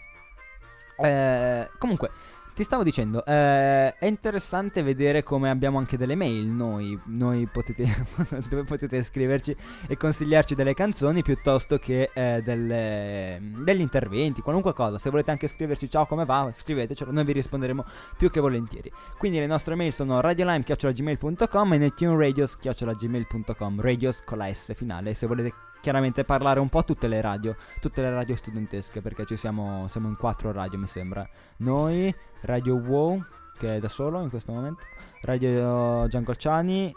Eh, 0.98 1.70
comunque, 1.80 2.12
ti 2.54 2.64
stavo 2.64 2.84
dicendo, 2.84 3.26
eh, 3.26 3.96
è 3.96 4.06
interessante 4.06 4.84
vedere 4.84 5.24
come 5.24 5.50
abbiamo 5.50 5.78
anche 5.78 5.98
delle 5.98 6.16
mail 6.16 6.48
noi, 6.48 7.00
noi 7.06 7.48
potete, 7.52 7.86
dove 8.50 8.64
potete 8.64 9.02
scriverci 9.02 9.56
e 9.88 9.98
consigliarci 9.98 10.54
delle 10.54 10.74
canzoni 10.74 11.22
piuttosto 11.22 11.78
che 11.78 12.10
eh, 12.14 12.42
delle- 12.44 13.40
degli 13.64 13.82
interventi, 13.82 14.42
qualunque 14.42 14.74
cosa. 14.74 14.98
Se 14.98 15.10
volete 15.10 15.32
anche 15.32 15.48
scriverci 15.48 15.90
ciao 15.90 16.06
come 16.06 16.26
va, 16.26 16.50
scrivetecelo, 16.52 17.12
noi 17.12 17.24
vi 17.24 17.34
risponderemo 17.34 17.86
più 18.18 18.30
che 18.30 18.40
volentieri. 18.40 18.92
Quindi 19.18 19.40
le 19.40 19.48
nostre 19.48 19.76
mail 19.76 19.94
sono 19.94 20.20
radiolime.gmail.com 20.20 21.74
e 21.74 21.78
nettuneradios.gmail.com 21.78 23.82
radios 23.82 24.24
con 24.24 24.38
la 24.38 24.54
S 24.54 24.74
finale, 24.76 25.14
se 25.14 25.28
volete 25.28 25.71
chiaramente 25.82 26.24
parlare 26.24 26.60
un 26.60 26.70
po' 26.70 26.86
tutte 26.86 27.08
le 27.08 27.20
radio, 27.20 27.56
tutte 27.82 28.02
le 28.02 28.12
radio 28.12 28.36
studentesche, 28.36 29.02
perché 29.02 29.26
ci 29.26 29.36
siamo, 29.36 29.88
siamo 29.90 30.08
in 30.08 30.16
quattro 30.16 30.52
radio 30.52 30.80
mi 30.80 30.88
sembra. 30.88 31.28
Noi, 31.58 32.14
Radio 32.42 32.76
Wow, 32.76 33.22
che 33.58 33.76
è 33.76 33.80
da 33.80 33.90
solo 33.90 34.22
in 34.22 34.30
questo 34.30 34.54
momento, 34.54 34.84
Radio 35.22 36.08
Giangolciani 36.08 36.96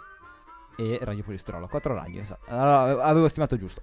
e 0.76 0.98
Radio 1.02 1.24
Polistrolo, 1.24 1.66
quattro 1.66 1.94
radio, 1.94 2.20
esatto. 2.20 2.50
Allora, 2.50 3.02
avevo 3.02 3.28
stimato 3.28 3.56
giusto. 3.56 3.82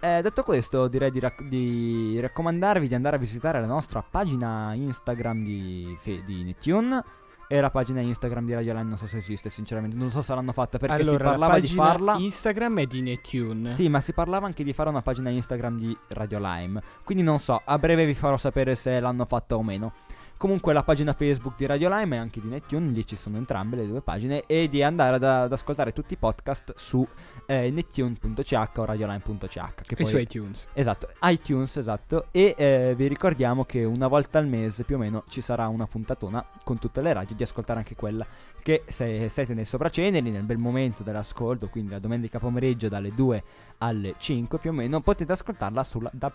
Eh, 0.00 0.20
detto 0.20 0.42
questo, 0.42 0.86
direi 0.86 1.10
di, 1.10 1.18
rac- 1.18 1.42
di 1.44 2.20
raccomandarvi 2.20 2.88
di 2.88 2.94
andare 2.94 3.16
a 3.16 3.18
visitare 3.18 3.60
la 3.60 3.66
nostra 3.66 4.02
pagina 4.02 4.74
Instagram 4.74 5.42
di, 5.42 5.96
Fe- 5.98 6.22
di 6.24 6.44
Nettune 6.44 7.02
e 7.48 7.60
la 7.60 7.70
pagina 7.70 8.00
Instagram 8.00 8.46
di 8.46 8.54
Radio 8.54 8.72
Line. 8.72 8.88
Non 8.88 8.96
so 8.96 9.06
se 9.06 9.18
esiste, 9.18 9.50
sinceramente. 9.50 9.96
Non 9.96 10.10
so 10.10 10.22
se 10.22 10.34
l'hanno 10.34 10.52
fatta 10.52 10.78
perché 10.78 11.02
allora, 11.02 11.18
si 11.18 11.22
parlava 11.24 11.52
la 11.54 11.60
di 11.60 11.66
farla. 11.68 12.16
Instagram 12.16 12.78
è 12.80 12.86
di 12.86 13.02
Netune. 13.02 13.68
Sì, 13.68 13.88
ma 13.88 14.00
si 14.00 14.12
parlava 14.12 14.46
anche 14.46 14.64
di 14.64 14.72
fare 14.72 14.88
una 14.88 15.02
pagina 15.02 15.30
Instagram 15.30 15.78
di 15.78 15.96
Radio 16.08 16.38
Lime. 16.40 16.82
Quindi 17.04 17.22
non 17.22 17.38
so, 17.38 17.60
a 17.64 17.78
breve 17.78 18.06
vi 18.06 18.14
farò 18.14 18.36
sapere 18.36 18.74
se 18.74 18.98
l'hanno 19.00 19.24
fatta 19.24 19.56
o 19.56 19.62
meno. 19.62 19.92
Comunque 20.36 20.72
la 20.72 20.82
pagina 20.82 21.12
Facebook 21.12 21.56
di 21.56 21.64
Radio 21.64 21.88
Lime 21.88 22.16
e 22.16 22.18
anche 22.18 22.40
di 22.40 22.48
Nettune, 22.48 22.88
lì 22.88 23.06
ci 23.06 23.16
sono 23.16 23.36
entrambe 23.36 23.76
le 23.76 23.86
due 23.86 24.02
pagine. 24.02 24.44
E 24.46 24.68
di 24.68 24.82
andare 24.82 25.16
ad, 25.16 25.24
ad 25.24 25.52
ascoltare 25.52 25.92
tutti 25.92 26.14
i 26.14 26.16
podcast 26.16 26.74
su 26.76 27.06
eh, 27.46 27.70
nettune.ch 27.70 28.70
o 28.76 28.84
radiolime.ch. 28.84 29.74
Che 29.74 29.94
E 29.94 29.96
poi 29.96 30.04
su 30.04 30.16
iTunes. 30.18 30.66
Esatto, 30.72 31.08
iTunes, 31.22 31.76
esatto. 31.76 32.26
E 32.30 32.54
eh, 32.56 32.94
vi 32.96 33.06
ricordiamo 33.08 33.64
che 33.64 33.84
una 33.84 34.06
volta 34.06 34.38
al 34.38 34.46
mese 34.46 34.84
più 34.84 34.96
o 34.96 34.98
meno 34.98 35.24
ci 35.28 35.40
sarà 35.40 35.68
una 35.68 35.86
puntatona 35.86 36.44
con 36.62 36.78
tutte 36.78 37.00
le 37.00 37.12
radio 37.12 37.34
di 37.34 37.42
ascoltare 37.42 37.80
anche 37.80 37.94
quella. 37.94 38.26
Che 38.62 38.84
se 38.86 39.28
siete 39.28 39.54
nei 39.54 39.64
sopraceneri, 39.64 40.30
nel 40.30 40.44
bel 40.44 40.58
momento 40.58 41.02
dell'ascolto, 41.02 41.68
quindi 41.68 41.90
la 41.90 41.98
domenica 41.98 42.38
pomeriggio 42.38 42.88
dalle 42.88 43.12
2 43.14 43.42
alle 43.78 44.14
5 44.16 44.58
più 44.58 44.70
o 44.70 44.72
meno, 44.72 45.00
potete 45.00 45.32
ascoltarla 45.32 45.84
sulla 45.84 46.10
DAB+. 46.12 46.34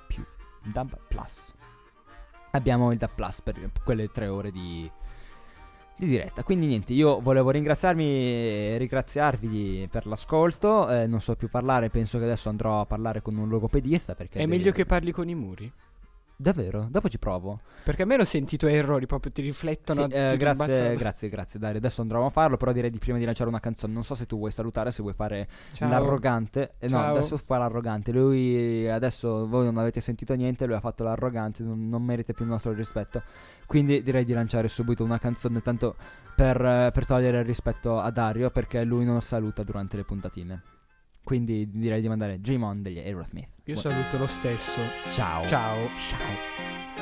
DAB 0.63 0.97
Plus. 1.07 1.53
Abbiamo 2.51 2.91
il 2.91 2.97
DAB 2.97 3.11
Plus 3.15 3.41
per 3.41 3.71
quelle 3.83 4.09
tre 4.09 4.27
ore 4.27 4.51
di, 4.51 4.89
di 5.99 6.07
diretta. 6.07 6.43
Quindi 6.43 6.67
niente, 6.67 6.93
io 6.93 7.19
volevo 7.19 7.51
ringraziarmi 7.51 8.05
e 8.05 8.75
ringraziarvi 8.77 9.87
per 9.91 10.07
l'ascolto. 10.07 10.89
eh, 10.89 11.07
non 11.07 11.19
so 11.19 11.35
più 11.35 11.49
parlare, 11.49 11.89
penso 11.89 12.17
che 12.17 12.23
adesso 12.23 12.49
andrò 12.49 12.79
a 12.79 12.85
parlare 12.85 13.21
con 13.21 13.35
un 13.35 13.49
logopedista 13.49 14.15
perché 14.15 14.39
È 14.39 14.45
meglio 14.45 14.71
che 14.71 14.85
parli 14.85 15.11
con 15.11 15.27
i 15.27 15.35
muri. 15.35 15.71
Davvero? 16.41 16.87
Dopo 16.89 17.09
ci 17.09 17.19
provo. 17.19 17.59
Perché 17.83 18.03
almeno 18.03 18.21
ho 18.21 18.25
sentito 18.25 18.65
errori, 18.65 19.05
proprio 19.05 19.29
ti 19.29 19.41
riflettono. 19.41 20.07
Sì, 20.07 20.13
eh, 20.13 20.27
ti 20.29 20.37
grazie, 20.37 20.95
grazie, 20.95 21.27
grazie 21.27 21.59
Dario. 21.59 21.79
Adesso 21.79 21.99
andrò 21.99 22.25
a 22.25 22.29
farlo, 22.29 22.55
però 22.55 22.71
direi 22.71 22.89
di 22.89 22.97
prima 22.97 23.17
di 23.17 23.25
lanciare 23.25 23.49
una 23.49 23.59
canzone. 23.59 23.91
Non 23.91 24.05
so 24.05 24.15
se 24.15 24.25
tu 24.25 24.37
vuoi 24.37 24.49
salutare, 24.49 24.91
se 24.91 25.01
vuoi 25.01 25.13
fare 25.13 25.49
Ciao. 25.73 25.89
l'arrogante. 25.89 26.75
Eh, 26.79 26.87
no, 26.87 26.97
Ciao. 26.97 27.17
adesso 27.17 27.35
fa 27.35 27.57
l'arrogante. 27.57 28.13
Lui 28.13 28.89
adesso 28.89 29.49
voi 29.49 29.65
non 29.65 29.77
avete 29.79 29.99
sentito 29.99 30.33
niente, 30.33 30.65
lui 30.65 30.75
ha 30.75 30.79
fatto 30.79 31.03
l'arrogante, 31.03 31.61
non, 31.61 31.89
non 31.89 32.03
merita 32.03 32.31
più 32.31 32.45
il 32.45 32.51
nostro 32.51 32.71
rispetto. 32.71 33.21
Quindi 33.65 34.01
direi 34.01 34.23
di 34.23 34.31
lanciare 34.31 34.69
subito 34.69 35.03
una 35.03 35.19
canzone 35.19 35.61
tanto 35.61 35.97
per, 36.37 36.55
eh, 36.55 36.91
per 36.93 37.05
togliere 37.05 37.39
il 37.39 37.45
rispetto 37.45 37.99
a 37.99 38.09
Dario, 38.11 38.49
perché 38.49 38.85
lui 38.85 39.03
non 39.03 39.21
saluta 39.21 39.63
durante 39.63 39.97
le 39.97 40.05
puntatine. 40.05 40.61
Quindi 41.23 41.69
direi 41.71 42.01
di 42.01 42.07
mandare 42.07 42.39
Dream 42.39 42.63
On 42.63 42.81
degli 42.81 42.97
Aerosmith. 42.97 43.61
Io 43.65 43.75
saluto 43.75 44.17
lo 44.17 44.27
stesso. 44.27 44.79
Ciao. 45.13 45.45
Ciao. 45.45 45.87
Ciao. 46.09 46.98